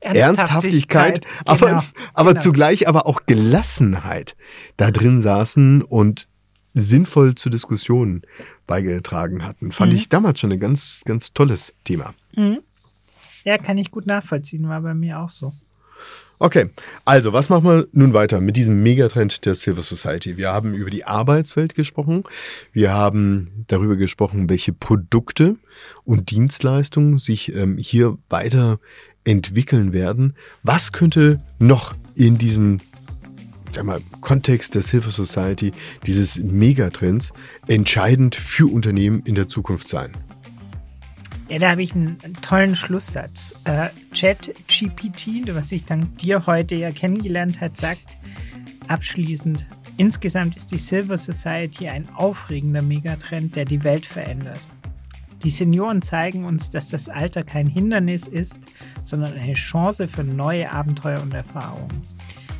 Ernsthaftigkeit, 0.00 1.24
Ernsthaftigkeit 1.24 1.26
aber, 1.44 1.66
genau, 1.66 1.82
aber 2.14 2.30
genau. 2.32 2.42
zugleich 2.42 2.88
aber 2.88 3.06
auch 3.06 3.22
Gelassenheit 3.26 4.36
da 4.76 4.90
drin 4.90 5.20
saßen 5.20 5.82
und 5.82 6.28
sinnvoll 6.74 7.34
zu 7.34 7.48
Diskussionen 7.48 8.22
beigetragen 8.66 9.44
hatten. 9.44 9.72
Fand 9.72 9.92
mhm. 9.92 9.98
ich 9.98 10.08
damals 10.08 10.38
schon 10.38 10.52
ein 10.52 10.60
ganz, 10.60 11.00
ganz 11.04 11.32
tolles 11.32 11.72
Thema. 11.84 12.14
Mhm. 12.36 12.60
Ja, 13.44 13.58
kann 13.58 13.78
ich 13.78 13.90
gut 13.90 14.06
nachvollziehen, 14.06 14.68
war 14.68 14.80
bei 14.82 14.94
mir 14.94 15.20
auch 15.20 15.30
so. 15.30 15.52
Okay, 16.38 16.68
also 17.06 17.32
was 17.32 17.48
machen 17.48 17.64
wir 17.64 17.88
nun 17.92 18.12
weiter 18.12 18.40
mit 18.40 18.56
diesem 18.56 18.82
Megatrend 18.82 19.46
der 19.46 19.54
Silver 19.54 19.80
Society? 19.80 20.36
Wir 20.36 20.52
haben 20.52 20.74
über 20.74 20.90
die 20.90 21.04
Arbeitswelt 21.04 21.74
gesprochen, 21.74 22.24
wir 22.72 22.92
haben 22.92 23.64
darüber 23.68 23.96
gesprochen, 23.96 24.50
welche 24.50 24.74
Produkte 24.74 25.56
und 26.04 26.30
Dienstleistungen 26.30 27.18
sich 27.18 27.54
ähm, 27.54 27.78
hier 27.78 28.18
weiter 28.28 28.80
entwickeln 29.26 29.92
werden. 29.92 30.34
Was 30.62 30.92
könnte 30.92 31.40
noch 31.58 31.94
in 32.14 32.38
diesem 32.38 32.80
sag 33.72 33.84
mal, 33.84 34.00
Kontext 34.22 34.74
der 34.74 34.82
Silver 34.82 35.10
Society, 35.10 35.72
dieses 36.06 36.38
Megatrends, 36.38 37.32
entscheidend 37.66 38.34
für 38.34 38.72
Unternehmen 38.72 39.22
in 39.26 39.34
der 39.34 39.48
Zukunft 39.48 39.88
sein? 39.88 40.16
Ja, 41.48 41.58
da 41.58 41.70
habe 41.70 41.82
ich 41.82 41.94
einen, 41.94 42.18
tollen 42.42 42.74
Schlusssatz. 42.74 43.54
Äh, 43.64 43.90
Chat 44.12 44.52
GPT, 44.66 45.54
was 45.54 45.70
ich 45.70 45.84
dann 45.84 46.16
dir 46.16 46.46
heute 46.46 46.74
ja 46.74 46.90
kennengelernt 46.90 47.60
hat, 47.60 47.76
sagt 47.76 48.16
abschließend, 48.88 49.66
insgesamt 49.96 50.56
ist 50.56 50.72
die 50.72 50.78
Silver 50.78 51.18
Society 51.18 51.88
ein 51.88 52.08
aufregender 52.14 52.82
Megatrend, 52.82 53.54
der 53.54 53.64
die 53.64 53.84
Welt 53.84 54.06
verändert. 54.06 54.60
Die 55.42 55.50
Senioren 55.50 56.02
zeigen 56.02 56.44
uns, 56.44 56.70
dass 56.70 56.88
das 56.88 57.08
Alter 57.08 57.42
kein 57.42 57.66
Hindernis 57.66 58.26
ist, 58.26 58.60
sondern 59.02 59.34
eine 59.34 59.54
Chance 59.54 60.08
für 60.08 60.24
neue 60.24 60.70
Abenteuer 60.70 61.22
und 61.22 61.34
Erfahrungen. 61.34 62.02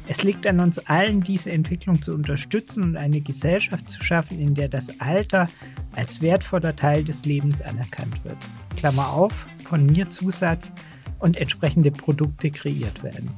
Es 0.08 0.22
liegt 0.22 0.46
an 0.46 0.60
uns 0.60 0.78
allen, 0.86 1.20
diese 1.20 1.50
Entwicklung 1.50 2.00
zu 2.00 2.14
unterstützen 2.14 2.84
und 2.84 2.96
eine 2.96 3.20
Gesellschaft 3.20 3.88
zu 3.88 4.04
schaffen, 4.04 4.38
in 4.38 4.54
der 4.54 4.68
das 4.68 5.00
Alter 5.00 5.48
als 5.92 6.20
wertvoller 6.20 6.76
Teil 6.76 7.02
des 7.02 7.24
Lebens 7.24 7.60
anerkannt 7.60 8.24
wird. 8.24 8.36
Klammer 8.76 9.10
auf, 9.10 9.46
von 9.64 9.84
mir 9.84 10.08
Zusatz 10.08 10.70
und 11.18 11.36
entsprechende 11.38 11.90
Produkte 11.90 12.50
kreiert 12.50 13.02
werden. 13.02 13.30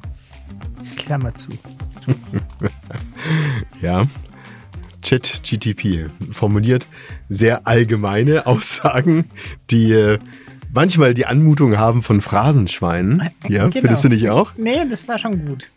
Klammer 0.97 1.35
zu. 1.35 1.53
ja, 3.83 4.07
ChatGTP 5.09 6.11
formuliert 6.31 6.87
sehr 7.31 7.67
allgemeine 7.67 8.47
Aussagen, 8.47 9.25
die 9.71 9.93
äh, 9.93 10.19
manchmal 10.73 11.15
die 11.15 11.25
Anmutung 11.25 11.79
haben 11.79 12.03
von 12.03 12.21
Phrasenschweinen. 12.21 13.31
Ja, 13.49 13.69
genau. 13.69 13.71
findest 13.71 14.05
du 14.05 14.09
nicht 14.11 14.29
auch? 14.29 14.53
Nee, 14.57 14.85
das 14.89 15.09
war 15.09 15.19
schon 15.19 15.47
gut. 15.47 15.71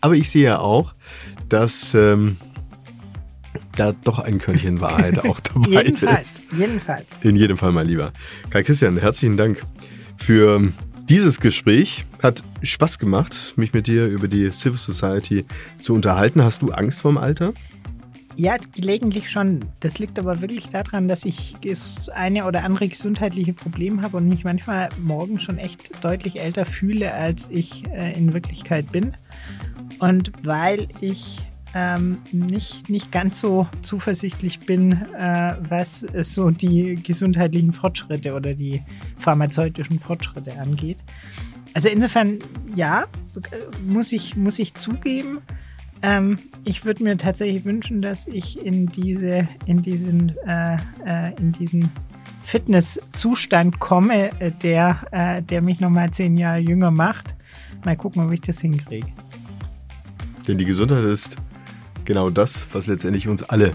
Aber 0.00 0.14
ich 0.14 0.30
sehe 0.30 0.60
auch, 0.60 0.94
dass 1.48 1.94
ähm, 1.94 2.36
da 3.76 3.92
doch 4.04 4.20
ein 4.20 4.38
Körnchen 4.38 4.80
Wahrheit 4.80 5.18
auch 5.24 5.40
dabei 5.40 5.82
jedenfalls, 5.84 6.38
ist. 6.38 6.42
Jedenfalls. 6.56 7.06
In 7.22 7.34
jedem 7.34 7.56
Fall, 7.56 7.72
mein 7.72 7.88
Lieber. 7.88 8.12
Kai 8.50 8.62
Christian, 8.62 8.96
herzlichen 8.96 9.36
Dank 9.36 9.64
für 10.16 10.72
dieses 11.12 11.40
Gespräch. 11.40 12.06
Hat 12.22 12.42
Spaß 12.62 12.98
gemacht, 12.98 13.52
mich 13.56 13.74
mit 13.74 13.86
dir 13.86 14.06
über 14.06 14.28
die 14.28 14.50
Civil 14.50 14.78
Society 14.78 15.44
zu 15.78 15.92
unterhalten. 15.92 16.42
Hast 16.42 16.62
du 16.62 16.70
Angst 16.70 17.02
vorm 17.02 17.18
Alter? 17.18 17.52
Ja, 18.34 18.56
gelegentlich 18.74 19.30
schon. 19.30 19.66
Das 19.80 19.98
liegt 19.98 20.18
aber 20.18 20.40
wirklich 20.40 20.70
daran, 20.70 21.08
dass 21.08 21.26
ich 21.26 21.54
das 21.62 22.08
eine 22.08 22.46
oder 22.46 22.64
andere 22.64 22.88
gesundheitliche 22.88 23.52
Problem 23.52 24.00
habe 24.00 24.16
und 24.16 24.26
mich 24.26 24.44
manchmal 24.44 24.88
morgen 25.02 25.38
schon 25.38 25.58
echt 25.58 26.02
deutlich 26.02 26.40
älter 26.40 26.64
fühle, 26.64 27.12
als 27.12 27.46
ich 27.50 27.84
äh, 27.90 28.16
in 28.16 28.32
Wirklichkeit 28.32 28.90
bin. 28.90 29.12
Und 29.98 30.32
weil 30.44 30.88
ich 31.02 31.42
ähm, 31.74 32.18
nicht, 32.32 32.90
nicht 32.90 33.12
ganz 33.12 33.40
so 33.40 33.66
zuversichtlich 33.82 34.60
bin, 34.60 34.92
äh, 34.92 35.54
was 35.68 36.00
so 36.00 36.50
die 36.50 36.96
gesundheitlichen 36.96 37.72
Fortschritte 37.72 38.34
oder 38.34 38.54
die 38.54 38.82
pharmazeutischen 39.16 39.98
Fortschritte 39.98 40.58
angeht. 40.58 40.98
Also 41.74 41.88
insofern, 41.88 42.38
ja, 42.74 43.04
muss 43.86 44.12
ich, 44.12 44.36
muss 44.36 44.58
ich 44.58 44.74
zugeben. 44.74 45.38
Ähm, 46.02 46.38
ich 46.64 46.84
würde 46.84 47.04
mir 47.04 47.16
tatsächlich 47.16 47.64
wünschen, 47.64 48.02
dass 48.02 48.26
ich 48.26 48.58
in 48.64 48.86
diese, 48.86 49.48
in 49.66 49.82
diesen, 49.82 50.36
äh, 50.46 50.76
äh, 51.06 51.34
in 51.38 51.52
diesen 51.52 51.90
Fitnesszustand 52.44 53.78
komme, 53.78 54.38
äh, 54.40 54.50
der, 54.50 55.06
äh, 55.12 55.42
der 55.42 55.62
mich 55.62 55.80
nochmal 55.80 56.10
zehn 56.10 56.36
Jahre 56.36 56.58
jünger 56.58 56.90
macht. 56.90 57.36
Mal 57.84 57.96
gucken, 57.96 58.26
ob 58.26 58.32
ich 58.32 58.40
das 58.40 58.60
hinkriege. 58.60 59.06
Denn 60.46 60.58
die 60.58 60.64
Gesundheit 60.64 61.04
ist 61.04 61.36
genau 62.04 62.30
das, 62.30 62.62
was 62.72 62.86
letztendlich 62.86 63.28
uns 63.28 63.42
alle 63.42 63.72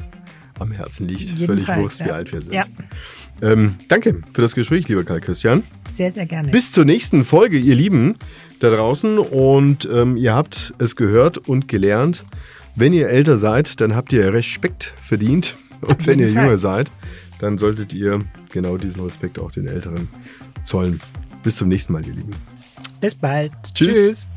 am 0.59 0.71
Herzen 0.71 1.07
liegt. 1.07 1.29
Völlig 1.39 1.67
wurscht, 1.67 1.99
ja. 1.99 2.07
wie 2.07 2.11
alt 2.11 2.31
wir 2.31 2.41
sind. 2.41 2.53
Ja. 2.53 2.65
Ähm, 3.41 3.75
danke 3.87 4.21
für 4.33 4.41
das 4.41 4.55
Gespräch, 4.55 4.87
lieber 4.87 5.03
Karl 5.03 5.21
Christian. 5.21 5.63
Sehr, 5.91 6.11
sehr 6.11 6.25
gerne. 6.25 6.49
Bis 6.49 6.71
zur 6.71 6.85
nächsten 6.85 7.23
Folge, 7.23 7.57
ihr 7.57 7.75
Lieben 7.75 8.15
da 8.59 8.69
draußen. 8.69 9.19
Und 9.19 9.87
ähm, 9.91 10.17
ihr 10.17 10.33
habt 10.33 10.73
es 10.79 10.95
gehört 10.95 11.37
und 11.37 11.67
gelernt. 11.67 12.25
Wenn 12.75 12.93
ihr 12.93 13.09
älter 13.09 13.37
seid, 13.37 13.81
dann 13.81 13.95
habt 13.95 14.11
ihr 14.13 14.33
Respekt 14.33 14.93
verdient. 15.03 15.55
Und 15.81 16.07
wenn 16.07 16.19
ihr 16.19 16.31
Fall. 16.31 16.43
jünger 16.43 16.57
seid, 16.57 16.91
dann 17.39 17.57
solltet 17.57 17.93
ihr 17.93 18.25
genau 18.51 18.77
diesen 18.77 19.03
Respekt 19.03 19.37
auch 19.37 19.51
den 19.51 19.67
Älteren 19.67 20.07
zollen. 20.63 20.99
Bis 21.43 21.57
zum 21.57 21.69
nächsten 21.69 21.93
Mal, 21.93 22.05
ihr 22.05 22.13
Lieben. 22.13 22.31
Bis 22.99 23.13
bald. 23.13 23.51
Tschüss. 23.73 24.25
Tschüss. 24.25 24.27